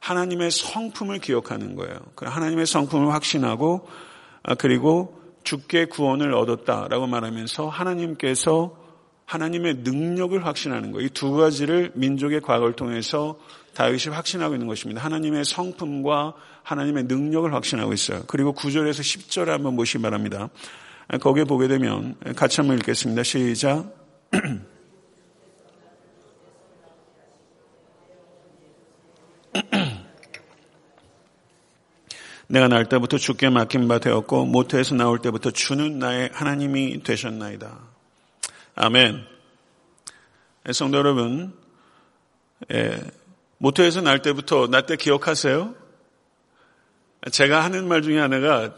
하나님의 0.00 0.50
성품을 0.50 1.18
기억하는 1.18 1.74
거예요. 1.76 1.98
하나님의 2.16 2.66
성품을 2.66 3.12
확신하고 3.12 3.88
아, 4.42 4.54
그리고 4.54 5.20
주께 5.42 5.84
구원을 5.86 6.34
얻었다라고 6.34 7.06
말하면서 7.06 7.68
하나님께서 7.68 8.76
하나님의 9.24 9.78
능력을 9.78 10.44
확신하는 10.44 10.92
거예요. 10.92 11.06
이 11.06 11.10
두 11.10 11.32
가지를 11.32 11.90
민족의 11.94 12.40
과거를 12.40 12.74
통해서 12.74 13.38
다윗이 13.74 14.14
확신하고 14.14 14.54
있는 14.54 14.68
것입니다. 14.68 15.02
하나님의 15.02 15.44
성품과 15.44 16.34
하나님의 16.62 17.04
능력을 17.04 17.52
확신하고 17.52 17.92
있어요. 17.92 18.22
그리고 18.26 18.54
9절에서 18.54 19.00
10절에 19.00 19.46
한번 19.46 19.76
보시기 19.76 20.02
바랍니다. 20.02 20.48
아, 21.08 21.18
거기에 21.18 21.44
보게 21.44 21.68
되면 21.68 22.16
같이 22.36 22.60
한번 22.60 22.78
읽겠습니다. 22.78 23.22
시작. 23.22 23.92
내가 32.48 32.68
날 32.68 32.88
때부터 32.88 33.18
주께 33.18 33.48
맡긴 33.50 33.88
바 33.88 33.98
되었고 33.98 34.46
모태에서 34.46 34.94
나올 34.94 35.18
때부터 35.18 35.50
주는 35.50 35.98
나의 35.98 36.30
하나님이 36.32 37.02
되셨나이다. 37.02 37.78
아멘. 38.76 39.24
예, 40.68 40.72
성도 40.72 40.98
여러분, 40.98 41.54
예, 42.72 43.00
모태에서 43.58 44.00
날 44.00 44.22
때부터 44.22 44.68
날때 44.68 44.96
기억하세요? 44.96 45.74
제가 47.32 47.64
하는 47.64 47.88
말 47.88 48.02
중에 48.02 48.18
하나가 48.20 48.74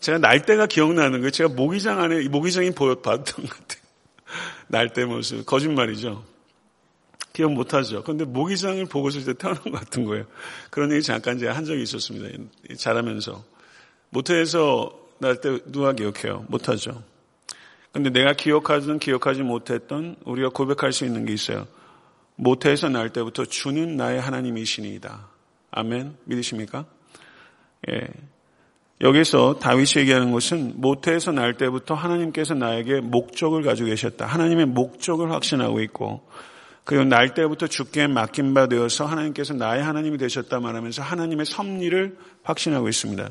제가 0.00 0.18
날 0.18 0.44
때가 0.44 0.66
기억나는 0.66 1.20
거예요. 1.20 1.30
제가 1.30 1.54
모기장 1.54 2.00
안에 2.00 2.28
모기장이 2.28 2.72
보였 2.72 3.02
봤던 3.02 3.24
것 3.24 3.48
같아요. 3.48 3.84
날 4.68 4.92
때 4.92 5.04
모습 5.04 5.46
거짓말이죠. 5.46 6.24
기억 7.34 7.52
못하죠. 7.52 8.02
그런데 8.04 8.24
모기장을 8.24 8.82
보고 8.86 9.08
있을 9.08 9.24
때 9.24 9.34
태어난 9.34 9.60
것 9.64 9.72
같은 9.72 10.04
거예요. 10.04 10.24
그런 10.70 10.90
얘기 10.92 11.02
잠깐 11.02 11.36
제가 11.36 11.52
한 11.52 11.64
적이 11.66 11.82
있었습니다. 11.82 12.28
자라면서. 12.78 13.44
모태에서 14.10 14.98
날 15.18 15.40
때 15.40 15.58
누가 15.66 15.92
기억해요? 15.92 16.46
못하죠. 16.48 17.02
근데 17.92 18.10
내가 18.10 18.34
기억하든 18.34 19.00
기억하지 19.00 19.42
못했던 19.42 20.16
우리가 20.24 20.50
고백할 20.50 20.92
수 20.92 21.04
있는 21.04 21.26
게 21.26 21.32
있어요. 21.32 21.66
모태에서 22.36 22.88
날 22.88 23.10
때부터 23.10 23.44
주는 23.44 23.96
나의 23.96 24.20
하나님이시니이다. 24.20 25.28
아멘. 25.72 26.16
믿으십니까? 26.24 26.86
예. 27.90 28.08
여기서 29.00 29.58
다윗이 29.58 29.94
얘기하는 29.98 30.30
것은 30.30 30.74
모태에서 30.76 31.32
날 31.32 31.54
때부터 31.54 31.94
하나님께서 31.94 32.54
나에게 32.54 33.00
목적을 33.00 33.62
가지고 33.62 33.88
계셨다. 33.88 34.26
하나님의 34.26 34.66
목적을 34.66 35.32
확신하고 35.32 35.80
있고 35.80 36.26
그리고 36.84 37.04
날 37.04 37.34
때부터 37.34 37.66
주께 37.66 38.06
맡긴 38.06 38.54
바 38.54 38.66
되어서 38.66 39.06
하나님께서 39.06 39.54
나의 39.54 39.82
하나님이 39.82 40.18
되셨다 40.18 40.60
말하면서 40.60 41.02
하나님의 41.02 41.46
섭리를 41.46 42.18
확신하고 42.42 42.88
있습니다. 42.88 43.30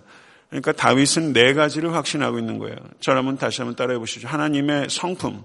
그러니까 0.50 0.72
다윗은 0.72 1.34
네 1.34 1.54
가지를 1.54 1.94
확신하고 1.94 2.40
있는 2.40 2.58
거예요. 2.58 2.76
한번 3.06 3.38
다시 3.38 3.62
한번 3.62 3.76
따라해 3.76 4.00
보시죠. 4.00 4.28
하나님의 4.28 4.90
성품, 4.90 5.44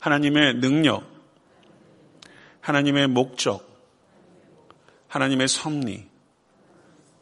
하나님의 0.00 0.60
능력, 0.60 1.04
하나님의 2.60 3.08
목적, 3.08 3.74
하나님의 5.08 5.48
섭리. 5.48 6.14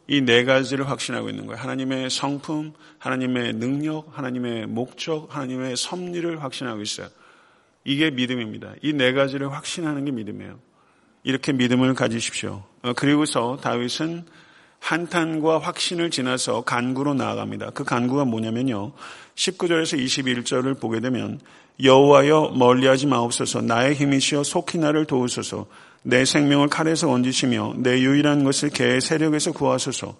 이 0.09 0.21
네 0.21 0.45
가지를 0.45 0.91
확신하고 0.91 1.31
있는 1.31 1.47
거예요. 1.47 1.61
하나님의 1.61 2.11
성품, 2.11 2.73
하나님의 2.99 3.55
능력, 3.55 4.07
하나님의 4.17 4.67
목적, 4.67 5.35
하나님의 5.35 5.77
섭리를 5.77 6.43
확신하고 6.43 6.83
있어요. 6.83 7.09
이게 7.85 8.11
믿음입니다. 8.11 8.75
이 8.83 8.93
네 8.93 9.13
가지를 9.13 9.53
확신하는 9.53 10.05
게 10.05 10.11
믿음이에요. 10.13 10.59
이렇게 11.25 11.53
믿음을 11.53 11.95
가지십시오. 11.95 12.65
어, 12.83 12.93
그리고서 12.95 13.59
다윗은 13.63 14.25
한탄과 14.81 15.61
확신을 15.61 16.11
지나서 16.11 16.63
간구로 16.63 17.15
나아갑니다. 17.15 17.71
그 17.71 17.85
간구가 17.85 18.25
뭐냐면요. 18.25 18.93
19절에서 19.37 19.97
21절을 19.97 20.81
보게 20.81 20.99
되면 20.99 21.41
여호와여 21.83 22.55
멀리하지 22.57 23.07
마옵소서 23.07 23.63
나의 23.63 23.95
힘이시여 23.95 24.43
속히 24.43 24.79
나를 24.79 25.07
도우소서 25.07 25.67
내 26.03 26.25
생명을 26.25 26.69
칼에서 26.69 27.11
얹으시며 27.11 27.75
내 27.79 28.01
유일한 28.01 28.43
것을 28.43 28.71
개의 28.71 29.01
세력에서 29.01 29.53
구하소서 29.53 30.17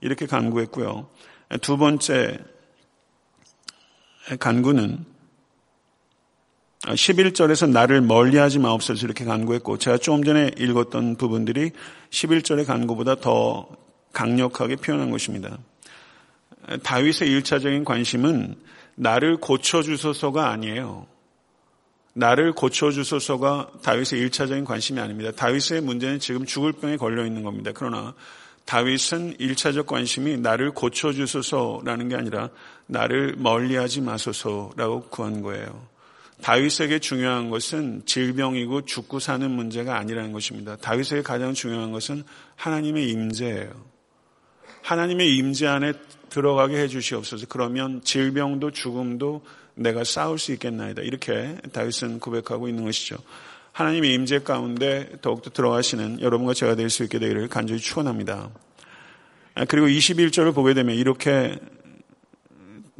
이렇게 0.00 0.26
간구했고요. 0.26 1.08
두 1.60 1.76
번째 1.76 2.38
간구는 4.40 5.04
11절에서 6.82 7.68
나를 7.70 8.00
멀리하지 8.00 8.60
마옵소서 8.60 9.04
이렇게 9.04 9.24
간구했고 9.24 9.78
제가 9.78 9.98
조금 9.98 10.22
전에 10.22 10.52
읽었던 10.58 11.16
부분들이 11.16 11.72
11절의 12.10 12.66
간구보다 12.66 13.16
더 13.16 13.68
강력하게 14.12 14.76
표현한 14.76 15.10
것입니다. 15.10 15.58
다윗의 16.82 17.28
1차적인 17.30 17.84
관심은 17.84 18.54
나를 18.94 19.38
고쳐주소서가 19.38 20.50
아니에요. 20.50 21.06
나를 22.14 22.52
고쳐주소서가 22.52 23.70
다윗의 23.82 24.28
1차적인 24.28 24.64
관심이 24.64 25.00
아닙니다. 25.00 25.30
다윗의 25.32 25.82
문제는 25.82 26.18
지금 26.18 26.44
죽을 26.44 26.72
병에 26.72 26.96
걸려 26.96 27.24
있는 27.24 27.42
겁니다. 27.42 27.70
그러나 27.74 28.14
다윗은 28.64 29.36
1차적 29.38 29.86
관심이 29.86 30.36
나를 30.36 30.72
고쳐주소서라는 30.72 32.08
게 32.08 32.16
아니라 32.16 32.50
나를 32.86 33.36
멀리하지 33.38 34.00
마소서라고 34.02 35.02
구한 35.10 35.42
거예요. 35.42 35.97
다윗에게 36.42 37.00
중요한 37.00 37.50
것은 37.50 38.02
질병이고 38.06 38.84
죽고 38.84 39.18
사는 39.18 39.50
문제가 39.50 39.98
아니라는 39.98 40.32
것입니다. 40.32 40.76
다윗에게 40.76 41.22
가장 41.22 41.52
중요한 41.54 41.92
것은 41.92 42.22
하나님의 42.56 43.10
임재예요. 43.10 43.70
하나님의 44.82 45.36
임재 45.36 45.66
안에 45.66 45.92
들어가게 46.30 46.78
해 46.78 46.88
주시옵소서. 46.88 47.46
그러면 47.48 48.02
질병도 48.04 48.70
죽음도 48.70 49.42
내가 49.74 50.04
싸울 50.04 50.38
수 50.38 50.52
있겠나이다. 50.52 51.02
이렇게 51.02 51.56
다윗은 51.72 52.20
고백하고 52.20 52.68
있는 52.68 52.84
것이죠. 52.84 53.16
하나님의 53.72 54.12
임재 54.14 54.40
가운데 54.40 55.10
더욱더 55.20 55.50
들어가시는 55.50 56.20
여러분과 56.20 56.54
제가 56.54 56.74
될 56.74 56.90
수 56.90 57.04
있게 57.04 57.18
되기를 57.18 57.48
간절히 57.48 57.80
축원합니다. 57.80 58.50
아, 59.54 59.64
그리고 59.66 59.86
21절을 59.86 60.54
보게 60.54 60.74
되면 60.74 60.94
이렇게 60.96 61.58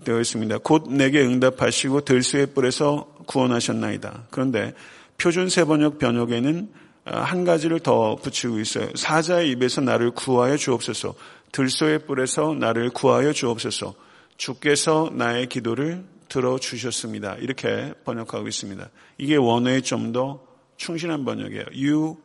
되어 0.04 0.20
있습니다. 0.20 0.58
곧 0.58 0.90
내게 0.90 1.20
응답하시고 1.22 2.02
들수의 2.02 2.46
뿔에서 2.54 3.17
구원하셨나이다. 3.28 4.24
그런데 4.30 4.74
표준 5.16 5.48
세번역 5.48 5.98
변역에는 5.98 6.68
아, 7.04 7.20
한 7.20 7.44
가지를 7.44 7.78
더 7.80 8.16
붙이고 8.16 8.58
있어요. 8.58 8.88
사자의 8.96 9.50
입에서 9.50 9.80
나를 9.80 10.10
구하여 10.10 10.56
주옵소서. 10.56 11.14
들소의 11.52 12.06
뿔에서 12.06 12.54
나를 12.54 12.90
구하여 12.90 13.32
주옵소서. 13.32 13.94
주께서 14.36 15.10
나의 15.14 15.48
기도를 15.48 16.04
들어주셨습니다. 16.28 17.36
이렇게 17.36 17.94
번역하고 18.04 18.48
있습니다. 18.48 18.90
이게 19.18 19.36
원어에 19.36 19.80
좀 19.80 20.12
더 20.12 20.48
충실한 20.78 21.24
번역이에요. 21.24 21.64
You 21.74 22.16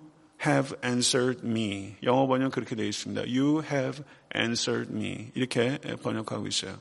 have 0.46 0.78
answered 0.86 1.46
me. 1.46 1.96
영어 2.04 2.28
번역 2.28 2.52
그렇게 2.52 2.76
되어 2.76 2.86
있습니다. 2.86 3.22
You 3.24 3.64
have 3.64 4.04
answered 4.36 4.94
me. 4.94 5.32
이렇게 5.36 5.78
번역하고 6.02 6.48
있어요. 6.48 6.76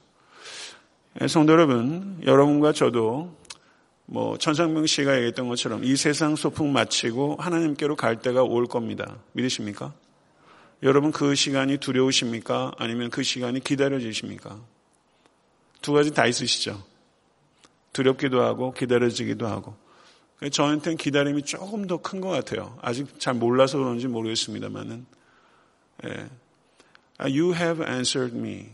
예, 1.20 1.28
성도 1.28 1.52
여러분, 1.52 2.20
여러분과 2.24 2.72
저도 2.72 3.36
뭐 4.12 4.36
천상명 4.36 4.84
씨가 4.84 5.14
얘기했던 5.16 5.48
것처럼 5.48 5.84
이 5.84 5.96
세상 5.96 6.36
소풍 6.36 6.70
마치고 6.70 7.36
하나님께로 7.36 7.96
갈 7.96 8.20
때가 8.20 8.42
올 8.42 8.66
겁니다. 8.66 9.16
믿으십니까? 9.32 9.94
여러분 10.82 11.12
그 11.12 11.34
시간이 11.34 11.78
두려우십니까? 11.78 12.72
아니면 12.76 13.08
그 13.08 13.22
시간이 13.22 13.60
기다려지십니까? 13.60 14.60
두 15.80 15.94
가지 15.94 16.10
다 16.12 16.26
있으시죠. 16.26 16.84
두렵기도 17.94 18.42
하고 18.42 18.74
기다려지기도 18.74 19.46
하고. 19.46 19.76
저한테는 20.50 20.98
기다림이 20.98 21.44
조금 21.44 21.86
더 21.86 21.96
큰 21.96 22.20
것 22.20 22.28
같아요. 22.28 22.76
아직 22.82 23.18
잘 23.18 23.32
몰라서 23.32 23.78
그런지 23.78 24.08
모르겠습니다만은. 24.08 25.06
예. 26.04 26.28
You 27.20 27.54
have 27.54 27.82
answered 27.82 28.36
me. 28.36 28.66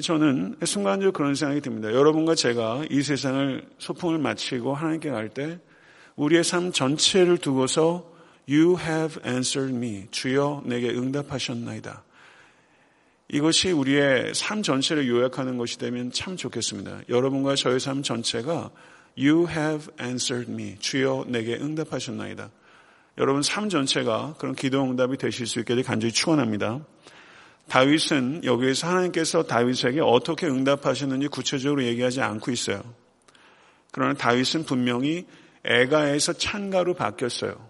저는 0.00 0.56
순간적으로 0.64 1.12
그런 1.12 1.34
생각이 1.34 1.60
듭니다. 1.62 1.92
여러분과 1.92 2.34
제가 2.34 2.84
이 2.90 3.02
세상을 3.02 3.66
소풍을 3.78 4.18
마치고 4.18 4.74
하나님께 4.74 5.10
갈 5.10 5.30
때 5.30 5.58
우리의 6.16 6.44
삶 6.44 6.72
전체를 6.72 7.38
두고서 7.38 8.10
You 8.48 8.78
have 8.78 9.22
answered 9.26 9.74
me. 9.74 10.06
주여 10.10 10.62
내게 10.64 10.90
응답하셨나이다. 10.90 12.04
이것이 13.28 13.72
우리의 13.72 14.34
삶 14.34 14.62
전체를 14.62 15.08
요약하는 15.08 15.56
것이 15.56 15.78
되면 15.78 16.12
참 16.12 16.36
좋겠습니다. 16.36 17.00
여러분과 17.08 17.54
저의 17.56 17.80
삶 17.80 18.02
전체가 18.02 18.70
You 19.18 19.48
have 19.48 19.88
answered 20.00 20.50
me. 20.50 20.76
주여 20.78 21.24
내게 21.28 21.54
응답하셨나이다. 21.54 22.50
여러분 23.18 23.42
삶 23.42 23.68
전체가 23.68 24.34
그런 24.38 24.54
기도 24.54 24.82
응답이 24.84 25.16
되실 25.16 25.46
수 25.46 25.58
있게 25.58 25.74
되 25.74 25.82
간절히 25.82 26.12
축원합니다. 26.12 26.84
다윗은 27.68 28.44
여기에서 28.44 28.88
하나님께서 28.88 29.42
다윗에게 29.42 30.00
어떻게 30.00 30.46
응답하셨는지 30.46 31.28
구체적으로 31.28 31.82
얘기하지 31.84 32.20
않고 32.20 32.50
있어요. 32.52 32.82
그러나 33.90 34.14
다윗은 34.14 34.64
분명히 34.64 35.26
애가에서 35.64 36.34
찬가로 36.34 36.94
바뀌었어요. 36.94 37.68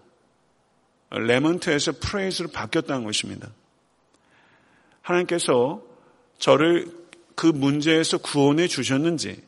레몬트에서 1.09 1.93
프레이즈로 1.99 2.49
바뀌었다는 2.49 3.05
것입니다. 3.05 3.49
하나님께서 5.01 5.81
저를 6.37 6.91
그 7.35 7.47
문제에서 7.47 8.17
구원해 8.17 8.67
주셨는지 8.67 9.41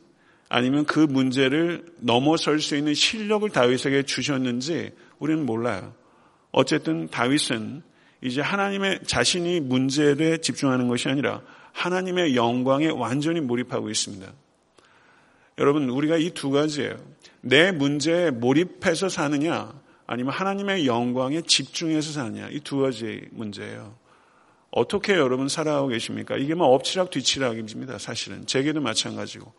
아니면 0.47 0.85
그 0.85 0.99
문제를 0.99 1.85
넘어설 1.97 2.59
수 2.59 2.75
있는 2.75 2.93
실력을 2.93 3.47
다윗에게 3.49 4.03
주셨는지 4.03 4.91
우리는 5.19 5.45
몰라요. 5.45 5.93
어쨌든 6.51 7.07
다윗은 7.09 7.83
이제 8.21 8.41
하나님의 8.41 9.01
자신이 9.05 9.59
문제에 9.61 10.37
집중하는 10.37 10.87
것이 10.87 11.07
아니라 11.09 11.41
하나님의 11.71 12.35
영광에 12.35 12.87
완전히 12.89 13.39
몰입하고 13.39 13.89
있습니다. 13.89 14.31
여러분, 15.57 15.89
우리가 15.89 16.17
이 16.17 16.31
두 16.31 16.51
가지예요. 16.51 16.97
내 17.41 17.71
문제에 17.71 18.31
몰입해서 18.31 19.07
사느냐, 19.09 19.73
아니면 20.07 20.33
하나님의 20.33 20.87
영광에 20.87 21.41
집중해서 21.41 22.11
사느냐, 22.11 22.49
이 22.49 22.59
두 22.59 22.79
가지 22.79 23.21
문제예요. 23.31 23.95
어떻게 24.71 25.13
여러분 25.13 25.47
살아가고 25.47 25.87
계십니까? 25.87 26.37
이게 26.37 26.53
뭐 26.55 26.67
엎치락 26.67 27.09
뒤치락입니다, 27.11 27.97
사실은. 27.97 28.45
제게도 28.45 28.81
마찬가지고. 28.81 29.51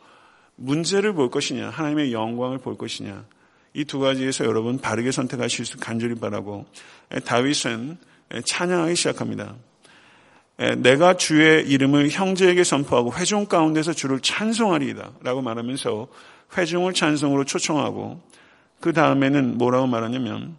문제를 0.56 1.14
볼 1.14 1.30
것이냐, 1.30 1.70
하나님의 1.70 2.12
영광을 2.12 2.58
볼 2.58 2.76
것이냐, 2.76 3.24
이 3.72 3.84
두 3.84 4.00
가지에서 4.00 4.44
여러분 4.44 4.78
바르게 4.78 5.10
선택하실 5.10 5.64
수 5.64 5.78
간절히 5.78 6.14
바라고, 6.16 6.66
다윗은 7.24 7.96
찬양하기 8.44 8.94
시작합니다. 8.94 9.56
내가 10.78 11.14
주의 11.14 11.66
이름을 11.66 12.10
형제에게 12.10 12.64
선포하고 12.64 13.14
회중 13.14 13.46
가운데서 13.46 13.94
주를 13.94 14.20
찬송하리이다 14.20 15.12
라고 15.22 15.40
말하면서 15.40 16.08
회중을 16.56 16.92
찬송으로 16.92 17.44
초청하고 17.44 18.20
그 18.80 18.92
다음에는 18.92 19.56
뭐라고 19.56 19.86
말하냐면 19.86 20.56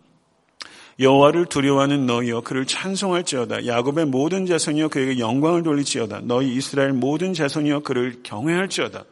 여호와를 0.99 1.45
두려워하는 1.45 2.05
너희여 2.05 2.41
그를 2.41 2.65
찬송할지어다 2.65 3.65
야곱의 3.67 4.05
모든 4.05 4.45
자손이여 4.45 4.89
그에게 4.89 5.19
영광을 5.19 5.63
돌릴지어다 5.63 6.21
너희 6.23 6.55
이스라엘 6.55 6.93
모든 6.93 7.33
자손이여 7.33 7.81
그를 7.81 8.21
경외할지어다 8.23 9.05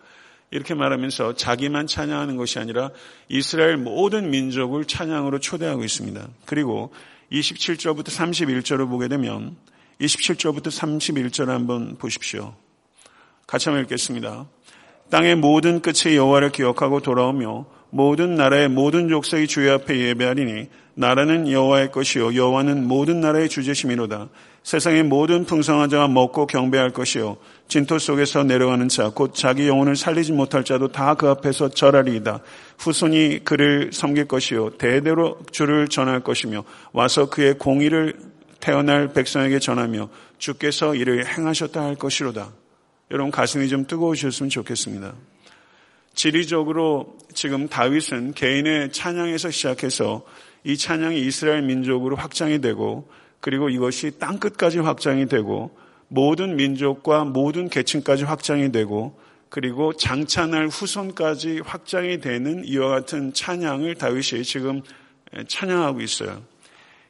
이렇게 0.51 0.73
말하면서 0.73 1.35
자기만 1.35 1.87
찬양하는 1.87 2.35
것이 2.35 2.59
아니라 2.59 2.89
이스라엘 3.27 3.77
모든 3.77 4.31
민족을 4.31 4.85
찬양으로 4.85 5.39
초대하고 5.39 5.83
있습니다. 5.83 6.27
그리고 6.45 6.91
27절부터 7.31 8.07
31절을 8.07 8.89
보게 8.89 9.07
되면 9.07 9.55
27절부터 10.01 10.67
31절 10.67 11.47
한번 11.47 11.97
보십시오. 11.97 12.55
같이 13.45 13.69
한번 13.69 13.83
읽겠습니다. 13.83 14.47
땅의 15.09 15.35
모든 15.35 15.81
끝에 15.81 16.15
여호와를 16.15 16.51
기억하고 16.51 17.01
돌아오며 17.01 17.65
모든 17.89 18.35
나라의 18.35 18.69
모든 18.69 19.09
족속이 19.09 19.47
주의 19.47 19.69
앞에 19.71 19.97
예배하리니 19.97 20.67
나라는 20.93 21.51
여호와의 21.51 21.91
것이요 21.91 22.35
여호와는 22.35 22.87
모든 22.87 23.19
나라의 23.21 23.49
주제심이로다. 23.49 24.29
세상의 24.63 25.03
모든 25.03 25.45
풍성한 25.45 25.89
자가 25.89 26.07
먹고 26.07 26.45
경배할 26.45 26.91
것이요 26.91 27.37
진토 27.69 27.99
속에서 27.99 28.43
내려가는 28.43 28.89
자 28.89 29.11
곧 29.11 29.35
자기 29.35 29.67
영혼을 29.67 29.95
살리지 29.95 30.31
못할 30.33 30.63
자도 30.63 30.87
다 30.91 31.13
그 31.13 31.29
앞에서 31.29 31.69
절하리이다. 31.69 32.39
후손이 32.79 33.41
그를 33.43 33.91
섬길 33.93 34.25
것이요 34.27 34.71
대대로 34.71 35.37
주를 35.51 35.87
전할 35.87 36.21
것이며 36.21 36.63
와서 36.93 37.29
그의 37.29 37.59
공의를 37.59 38.15
태어날 38.59 39.13
백성에게 39.13 39.59
전하며 39.59 40.09
주께서 40.39 40.95
이를 40.95 41.27
행하셨다 41.27 41.79
할 41.79 41.95
것이로다. 41.95 42.51
여러분 43.11 43.31
가슴이 43.31 43.69
좀 43.69 43.85
뜨거우셨으면 43.85 44.49
좋겠습니다. 44.49 45.13
지리적으로 46.15 47.17
지금 47.35 47.67
다윗은 47.67 48.33
개인의 48.33 48.91
찬양에서 48.91 49.51
시작해서 49.51 50.25
이 50.63 50.75
찬양이 50.75 51.21
이스라엘 51.21 51.61
민족으로 51.61 52.15
확장이 52.15 52.59
되고 52.61 53.07
그리고 53.39 53.69
이것이 53.69 54.17
땅 54.19 54.39
끝까지 54.39 54.79
확장이 54.79 55.27
되고 55.27 55.77
모든 56.09 56.57
민족과 56.57 57.23
모든 57.23 57.69
계층까지 57.69 58.25
확장이 58.25 58.71
되고 58.71 59.17
그리고 59.47 59.93
장차날 59.93 60.67
후손까지 60.67 61.61
확장이 61.65 62.19
되는 62.19 62.63
이와 62.65 62.89
같은 62.89 63.33
찬양을 63.33 63.95
다윗이 63.95 64.43
지금 64.43 64.81
찬양하고 65.47 66.01
있어요. 66.01 66.41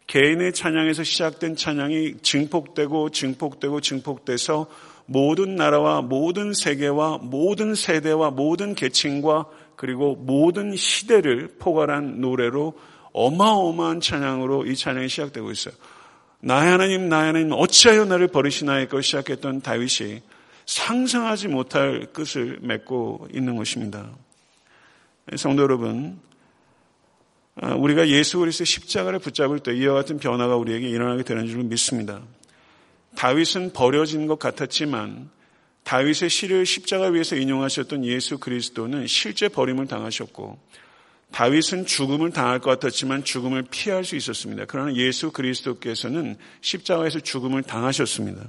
개인의 0.07 0.53
찬양에서 0.53 1.03
시작된 1.03 1.55
찬양이 1.55 2.15
증폭되고 2.21 3.09
증폭되고 3.09 3.81
증폭돼서 3.81 4.67
모든 5.05 5.55
나라와 5.55 6.01
모든 6.01 6.53
세계와 6.53 7.19
모든 7.21 7.75
세대와 7.75 8.31
모든 8.31 8.73
계층과 8.75 9.45
그리고 9.75 10.15
모든 10.15 10.75
시대를 10.75 11.55
포괄한 11.59 12.21
노래로 12.21 12.73
어마어마한 13.13 14.01
찬양으로 14.01 14.65
이 14.65 14.75
찬양이 14.75 15.09
시작되고 15.09 15.51
있어요. 15.51 15.73
나의 16.41 16.71
하나님, 16.71 17.09
나의 17.09 17.25
하나님, 17.27 17.51
어찌하여 17.51 18.05
나를 18.05 18.27
버리시나이까 18.29 19.01
시작했던 19.01 19.61
다윗이 19.61 20.21
상상하지 20.65 21.49
못할 21.49 22.07
끝을 22.13 22.59
맺고 22.61 23.27
있는 23.33 23.55
것입니다. 23.55 24.09
성도 25.35 25.63
여러분, 25.63 26.19
아, 27.55 27.73
우리가 27.73 28.07
예수 28.07 28.39
그리스도의 28.39 28.65
십자가를 28.65 29.19
붙잡을 29.19 29.59
때 29.59 29.75
이와 29.75 29.93
같은 29.95 30.17
변화가 30.17 30.55
우리에게 30.55 30.87
일어나게 30.87 31.23
되는 31.23 31.45
줄 31.47 31.63
믿습니다. 31.63 32.21
다윗은 33.17 33.73
버려진 33.73 34.27
것 34.27 34.39
같았지만 34.39 35.29
다윗의 35.83 36.29
시를 36.29 36.65
십자가 36.65 37.07
위에서 37.07 37.35
인용하셨던 37.35 38.05
예수 38.05 38.37
그리스도는 38.37 39.07
실제 39.07 39.49
버림을 39.49 39.87
당하셨고 39.87 40.57
다윗은 41.31 41.85
죽음을 41.85 42.31
당할 42.31 42.59
것 42.59 42.71
같았지만 42.71 43.23
죽음을 43.23 43.63
피할 43.69 44.03
수 44.03 44.15
있었습니다. 44.15 44.65
그러나 44.67 44.93
예수 44.95 45.31
그리스도께서는 45.31 46.37
십자가에서 46.61 47.19
죽음을 47.19 47.63
당하셨습니다. 47.63 48.47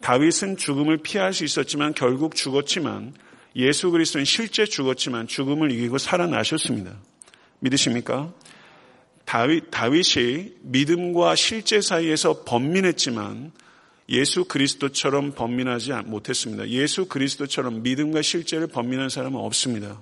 다윗은 0.00 0.56
죽음을 0.56 0.98
피할 0.98 1.34
수 1.34 1.44
있었지만 1.44 1.92
결국 1.94 2.34
죽었지만 2.34 3.14
예수 3.56 3.90
그리스도는 3.90 4.24
실제 4.24 4.64
죽었지만 4.64 5.26
죽음을 5.26 5.72
이기고 5.72 5.98
살아나셨습니다. 5.98 6.96
믿으십니까? 7.58 8.32
다윗, 9.26 9.70
다윗이 9.70 10.54
믿음과 10.62 11.36
실제 11.36 11.80
사이에서 11.80 12.44
번민했지만 12.44 13.52
예수 14.08 14.44
그리스도처럼 14.44 15.32
번민하지 15.32 15.92
못했습니다. 16.06 16.68
예수 16.68 17.06
그리스도처럼 17.06 17.82
믿음과 17.82 18.22
실제를 18.22 18.66
번민한 18.66 19.08
사람은 19.08 19.38
없습니다. 19.38 20.00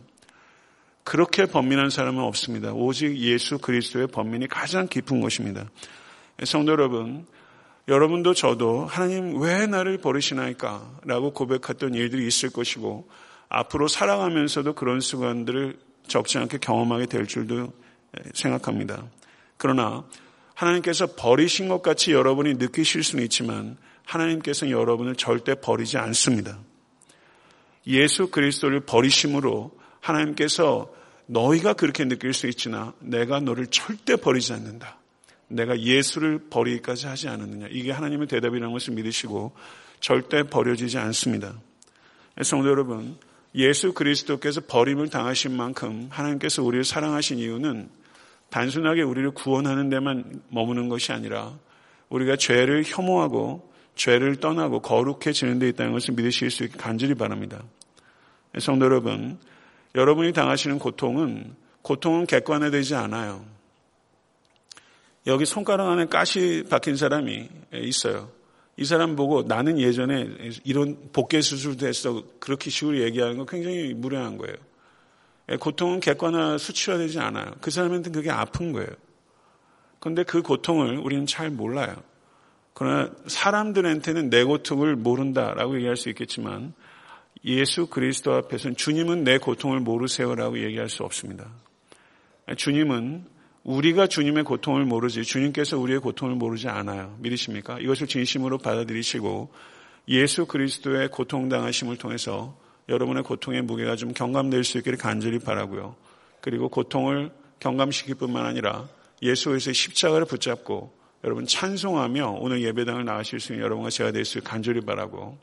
그렇게 1.09 1.47
번민한 1.47 1.89
사람은 1.89 2.23
없습니다. 2.23 2.75
오직 2.75 3.17
예수 3.17 3.57
그리스도의 3.57 4.09
번민이 4.09 4.47
가장 4.47 4.87
깊은 4.89 5.23
것입니다. 5.23 5.65
성도 6.45 6.73
여러분, 6.73 7.27
여러분도 7.89 8.35
저도 8.35 8.85
하나님 8.85 9.41
왜 9.41 9.67
나를 9.67 9.97
버리시나이까? 9.97 10.99
라고 11.07 11.33
고백했던 11.33 11.95
일들이 11.95 12.27
있을 12.27 12.51
것이고, 12.51 13.09
앞으로 13.49 13.89
살아가면서도 13.89 14.75
그런 14.75 15.01
순간들을 15.01 15.79
적지 16.07 16.37
않게 16.37 16.59
경험하게 16.59 17.07
될 17.07 17.27
줄도 17.27 17.73
생각합니다. 18.35 19.07
그러나 19.57 20.05
하나님께서 20.53 21.07
버리신 21.17 21.69
것 21.69 21.81
같이 21.81 22.13
여러분이 22.13 22.57
느끼실 22.57 23.03
수는 23.03 23.25
있지만 23.25 23.79
하나님께서는 24.05 24.75
여러분을 24.75 25.17
절대 25.17 25.55
버리지 25.55 25.97
않습니다. 25.97 26.59
예수 27.87 28.29
그리스도를 28.29 28.81
버리심으로 28.81 29.71
하나님께서 30.01 30.98
너희가 31.29 31.75
그렇게 31.75 32.05
느낄 32.05 32.33
수 32.33 32.47
있지나 32.47 32.95
내가 33.01 33.41
너를 33.41 33.67
절대 33.67 34.17
버리지 34.17 34.53
않는다. 34.55 34.97
내가 35.49 35.79
예수를 35.79 36.39
버리기까지 36.51 37.07
하지 37.07 37.29
않았느냐. 37.29 37.69
이게 37.71 37.91
하나님의 37.91 38.29
대답이라는 38.29 38.73
것을 38.73 38.95
믿으시고 38.95 39.53
절대 40.01 40.43
버려지지 40.43 40.99
않습니다. 40.99 41.55
성도 42.43 42.69
여러분, 42.69 43.17
예수 43.55 43.93
그리스도께서 43.93 44.63
버림을 44.67 45.09
당하신 45.09 45.57
만큼 45.57 46.09
하나님께서 46.11 46.63
우리를 46.63 46.85
사랑하신 46.85 47.39
이유는 47.39 47.89
단순하게 48.51 49.03
우리를 49.03 49.31
구원하는 49.33 49.91
데만 49.91 50.43
머무는 50.49 50.89
것이 50.89 51.13
아니라 51.13 51.59
우리가 52.09 52.37
죄를 52.37 52.85
혐오하고 52.87 53.71
죄를 53.95 54.37
떠나고 54.37 54.81
거룩해지는 54.81 55.59
데 55.59 55.69
있다는 55.69 55.93
것을 55.93 56.15
믿으실 56.15 56.51
수 56.51 56.65
있게 56.65 56.79
간절히 56.79 57.15
바랍니다. 57.15 57.63
성도 58.59 58.87
여러분, 58.87 59.39
여러분이 59.99 60.33
당하시는 60.33 60.79
고통은 60.79 61.57
고통은 61.83 62.27
객관화되지 62.27 62.95
않아요. 62.95 63.45
여기 65.27 65.45
손가락 65.45 65.91
안에 65.91 66.07
가시 66.07 66.65
박힌 66.71 66.95
사람이 66.95 67.49
있어요. 67.75 68.31
이 68.77 68.85
사람 68.85 69.17
보고 69.17 69.43
나는 69.43 69.81
예전에 69.81 70.29
이런 70.63 70.97
복개 71.13 71.41
수술도 71.41 71.89
했어. 71.89 72.23
그렇게 72.39 72.71
식으로 72.71 73.01
얘기하는 73.01 73.39
거 73.39 73.45
굉장히 73.45 73.93
무례한 73.93 74.39
거예요. 74.39 74.55
고통은 75.59 75.99
객관화 75.99 76.59
수치화되지 76.59 77.19
않아요. 77.19 77.51
그 77.61 77.73
사람한테는 77.73 78.13
그게 78.13 78.31
아픈 78.31 78.71
거예요. 78.71 78.89
그런데 79.99 80.23
그 80.23 80.43
고통을 80.43 80.99
우리는 80.99 81.27
잘 81.27 81.51
몰라요. 81.51 81.97
그러나 82.73 83.11
사람들한테는 83.27 84.31
내 84.31 84.45
고통을 84.45 84.95
모른다라고 84.95 85.75
얘기할 85.75 85.97
수 85.97 86.09
있겠지만 86.09 86.73
예수 87.45 87.87
그리스도 87.87 88.35
앞에서는 88.35 88.77
주님은 88.77 89.25
내 89.25 89.39
고통을 89.39 89.81
모르세요라고 89.81 90.63
얘기할 90.63 90.89
수 90.89 91.05
없습니다. 91.05 91.51
주님은 92.57 93.25
우리가 93.65 94.07
주님의 94.07 94.45
고통을 94.45 94.85
모르지 94.85 95.25
주님께서 95.25 95.79
우리의 95.79 96.01
고통을 96.01 96.35
모르지 96.35 96.69
않아요. 96.69 97.17
믿으십니까? 97.21 97.79
이것을 97.81 98.07
진심으로 98.07 98.59
받아들이시고 98.59 99.53
예수 100.09 100.47
그리스도의 100.47 101.09
고통당하심을 101.11 101.99
통해서 101.99 102.59
여러분의 102.89 103.23
고통의 103.23 103.63
무게가 103.63 103.97
좀 103.97 104.15
경감될 104.15 104.65
수 104.65 104.79
있기를 104.79 104.97
간절히 104.97 105.39
바라고요. 105.39 105.97
그리고 106.41 106.69
고통을 106.69 107.31
경감시킬 107.61 108.15
뿐만 108.15 108.47
아니라 108.47 108.89
예수에서 109.21 109.73
십자가를 109.73 110.27
붙잡고 110.27 110.97
여러분 111.25 111.47
찬송하며 111.47 112.39
오늘 112.41 112.63
예배당을 112.63 113.05
나가실 113.05 113.41
수 113.41 113.53
있는 113.53 113.65
여러분과 113.65 113.91
제가 113.91 114.13
될 114.13 114.25
수 114.25 114.39
있게 114.39 114.49
간절히 114.49 114.81
바라고 114.81 115.37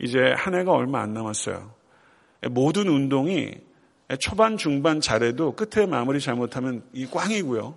이제 0.00 0.34
한 0.36 0.54
해가 0.54 0.72
얼마 0.72 1.00
안 1.02 1.12
남았어요. 1.12 1.74
모든 2.50 2.88
운동이 2.88 3.52
초반, 4.18 4.56
중반 4.56 5.00
잘해도 5.00 5.54
끝에 5.54 5.86
마무리 5.86 6.20
잘못하면 6.20 6.82
이 6.92 7.06
꽝이고요. 7.06 7.76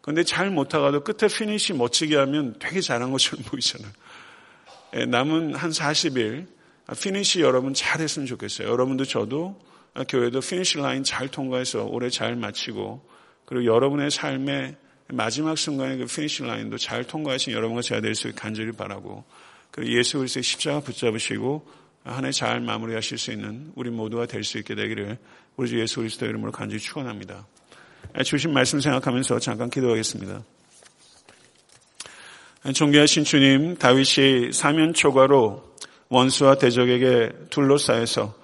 그런데 0.00 0.22
잘 0.22 0.50
못하다가도 0.50 1.02
끝에 1.02 1.28
finish 1.28 1.72
멋지게 1.72 2.16
하면 2.16 2.54
되게 2.60 2.80
잘한 2.80 3.10
것처럼 3.10 3.44
보이잖아요. 3.50 3.90
남은 5.08 5.54
한 5.54 5.70
40일 5.70 6.46
finish 7.02 7.40
여러분 7.40 7.74
잘했으면 7.74 8.26
좋겠어요. 8.26 8.68
여러분도 8.68 9.04
저도 9.04 9.58
교회도 10.08 10.40
finish 10.40 10.78
line 10.78 11.02
잘 11.02 11.28
통과해서 11.28 11.84
올해 11.84 12.10
잘 12.10 12.36
마치고 12.36 13.02
그리고 13.46 13.64
여러분의 13.64 14.10
삶의 14.10 14.76
마지막 15.08 15.56
순간에 15.58 15.96
그 15.96 16.06
finish 16.06 16.44
line도 16.44 16.78
잘 16.78 17.04
통과하신 17.04 17.52
여러분과 17.52 17.82
제가 17.82 18.00
될 18.00 18.14
수 18.14 18.28
있게 18.28 18.40
간절히 18.40 18.72
바라고 18.72 19.24
그리고 19.76 19.92
예수 19.92 20.16
그리스도의 20.18 20.42
십자가 20.42 20.80
붙잡으시고 20.80 21.66
한해잘 22.02 22.60
마무리하실 22.60 23.18
수 23.18 23.30
있는 23.30 23.72
우리 23.74 23.90
모두가 23.90 24.26
될 24.26 24.42
수 24.42 24.58
있게 24.58 24.74
되기를 24.74 25.18
우리 25.56 25.68
주 25.68 25.78
예수 25.78 25.96
그리스도 25.96 26.24
이름으로 26.26 26.50
간절히 26.50 26.80
축원합니다. 26.80 27.46
주신 28.24 28.52
말씀 28.52 28.80
생각하면서 28.80 29.38
잠깐 29.38 29.68
기도하겠습니다. 29.68 30.42
존귀하신 32.74 33.24
주님, 33.24 33.76
다윗이 33.76 34.52
사면 34.52 34.94
초과로 34.94 35.74
원수와 36.08 36.56
대적에게 36.56 37.32
둘러싸여서 37.50 38.34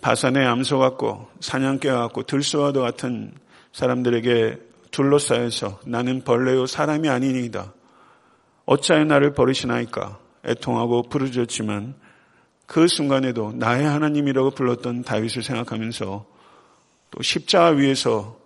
바산의 0.00 0.44
암소 0.44 0.78
같고 0.78 1.28
사냥개 1.40 1.88
같고 1.88 2.24
들소와도 2.24 2.80
같은 2.82 3.32
사람들에게 3.72 4.58
둘러싸여서 4.90 5.80
나는 5.86 6.22
벌레요 6.24 6.66
사람이 6.66 7.08
아니니이다. 7.08 7.72
어찌하여 8.66 9.04
나를 9.04 9.34
버리시나이까 9.34 10.21
애통하고 10.44 11.04
부르짖었지만 11.04 11.94
그 12.66 12.86
순간에도 12.86 13.52
나의 13.52 13.84
하나님이라고 13.86 14.50
불렀던 14.50 15.02
다윗을 15.02 15.42
생각하면서 15.42 16.26
또 17.10 17.22
십자가 17.22 17.68
위에서 17.68 18.40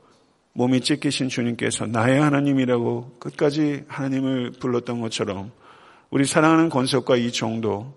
몸이 0.53 0.81
찢기신 0.81 1.29
주님께서 1.29 1.87
나의 1.87 2.21
하나님이라고 2.21 3.17
끝까지 3.21 3.85
하나님을 3.89 4.53
불렀던 4.59 5.01
것처럼 5.01 5.53
우리 6.11 6.25
사랑하는 6.25 6.71
권석과 6.71 7.17
이 7.17 7.31
정도 7.31 7.95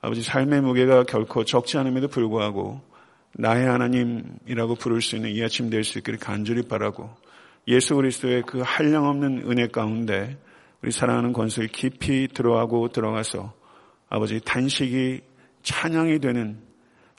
아버지 0.00 0.22
삶의 0.22 0.62
무게가 0.62 1.04
결코 1.04 1.44
적지 1.44 1.78
않음에도 1.78 2.08
불구하고 2.08 2.80
나의 3.34 3.66
하나님이라고 3.68 4.74
부를 4.74 5.00
수 5.02 5.16
있는 5.16 5.30
이 5.30 5.42
아침 5.42 5.70
될 5.70 5.84
수 5.84 5.98
있기를 5.98 6.18
간절히 6.18 6.62
바라고 6.62 7.10
예수 7.68 7.94
그리스도의 7.94 8.42
그 8.42 8.60
한량없는 8.64 9.44
은혜 9.50 9.68
가운데 9.68 10.36
우리 10.82 10.92
사랑하는 10.92 11.32
권속이 11.32 11.68
깊이 11.68 12.28
들어가고 12.28 12.88
들어가서 12.88 13.52
아버지 14.08 14.40
단식이 14.40 15.20
찬양이 15.62 16.18
되는 16.20 16.58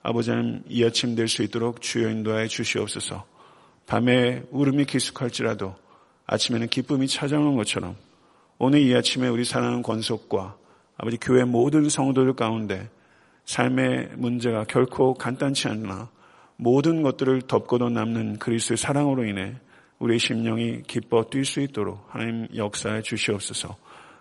아버지 0.02 0.32
하나님 0.32 0.64
이 0.68 0.84
아침 0.84 1.16
될 1.16 1.28
수 1.28 1.44
있도록 1.44 1.80
주여 1.80 2.10
인도하여 2.10 2.48
주시옵소서. 2.48 3.26
밤에 3.86 4.44
울음이 4.52 4.86
기숙할지라도 4.86 5.76
아침에는 6.26 6.68
기쁨이 6.70 7.08
찾아오는 7.08 7.56
것처럼 7.56 7.96
오늘 8.58 8.82
이 8.82 8.96
아침에 8.96 9.28
우리 9.28 9.46
사랑하는 9.46 9.84
권속과 9.84 10.58
아버지 10.98 11.18
교회 11.18 11.44
모든 11.44 11.88
성도들 11.88 12.34
가운데 12.34 12.90
삶의 13.46 14.12
문제가 14.16 14.64
결코 14.64 15.14
간단치 15.14 15.68
않나 15.68 16.10
모든 16.56 17.02
것들을 17.02 17.44
덮고도 17.44 17.90
남는 17.90 18.40
그리스도의 18.40 18.78
사랑으로 18.78 19.26
인해 19.26 19.56
우리의 20.02 20.20
심령이 20.20 20.82
기뻐 20.88 21.24
뛸 21.30 21.46
수 21.46 21.62
있도록 21.62 22.04
하나님 22.10 22.48
역사해 22.56 23.04
주시옵소서. 23.04 23.78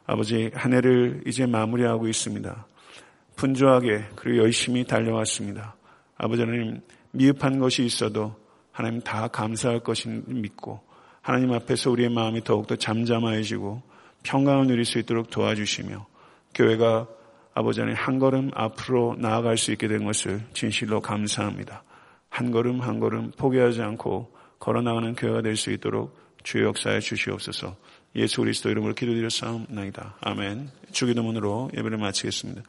아버지 0.06 0.50
한 0.54 0.74
해를 0.74 1.22
이제 1.26 1.46
마무리하고 1.46 2.06
있습니다. 2.06 2.66
분주하게 3.36 4.04
그리고 4.14 4.44
열심히 4.44 4.84
달려왔습니다. 4.84 5.74
아버지 6.18 6.42
하나님 6.42 6.80
미흡한 7.12 7.58
것이 7.58 7.84
있어도 7.84 8.36
하나님 8.72 9.00
다 9.00 9.28
감사할 9.28 9.80
것을 9.80 10.22
믿고 10.26 10.80
하나님 11.22 11.52
앞에서 11.52 11.90
우리의 11.90 12.10
마음이 12.10 12.44
더욱더 12.44 12.76
잠잠해지고 12.76 13.82
평강을 14.22 14.66
누릴 14.66 14.84
수 14.84 14.98
있도록 14.98 15.30
도와주시며 15.30 16.06
교회가 16.54 17.08
아버지 17.54 17.80
하나님 17.80 17.96
한 17.98 18.18
걸음 18.18 18.50
앞으로 18.54 19.16
나아갈 19.18 19.56
수 19.56 19.72
있게 19.72 19.88
된 19.88 20.04
것을 20.04 20.42
진실로 20.52 21.00
감사합니다. 21.00 21.84
한 22.28 22.50
걸음 22.50 22.80
한 22.80 23.00
걸음 23.00 23.30
포기하지 23.30 23.80
않고 23.80 24.39
걸어나가는 24.61 25.14
교회가 25.16 25.42
될 25.42 25.57
수 25.57 25.73
있도록 25.73 26.16
주의 26.42 26.64
역사에 26.64 27.01
주시옵소서 27.01 27.77
예수 28.16 28.40
그리스도 28.40 28.70
이름으로 28.70 28.94
기도드려 28.94 29.29
싸움나이다. 29.29 30.16
아멘. 30.20 30.70
주기도문으로 30.90 31.70
예배를 31.77 31.99
마치겠습니다. 31.99 32.62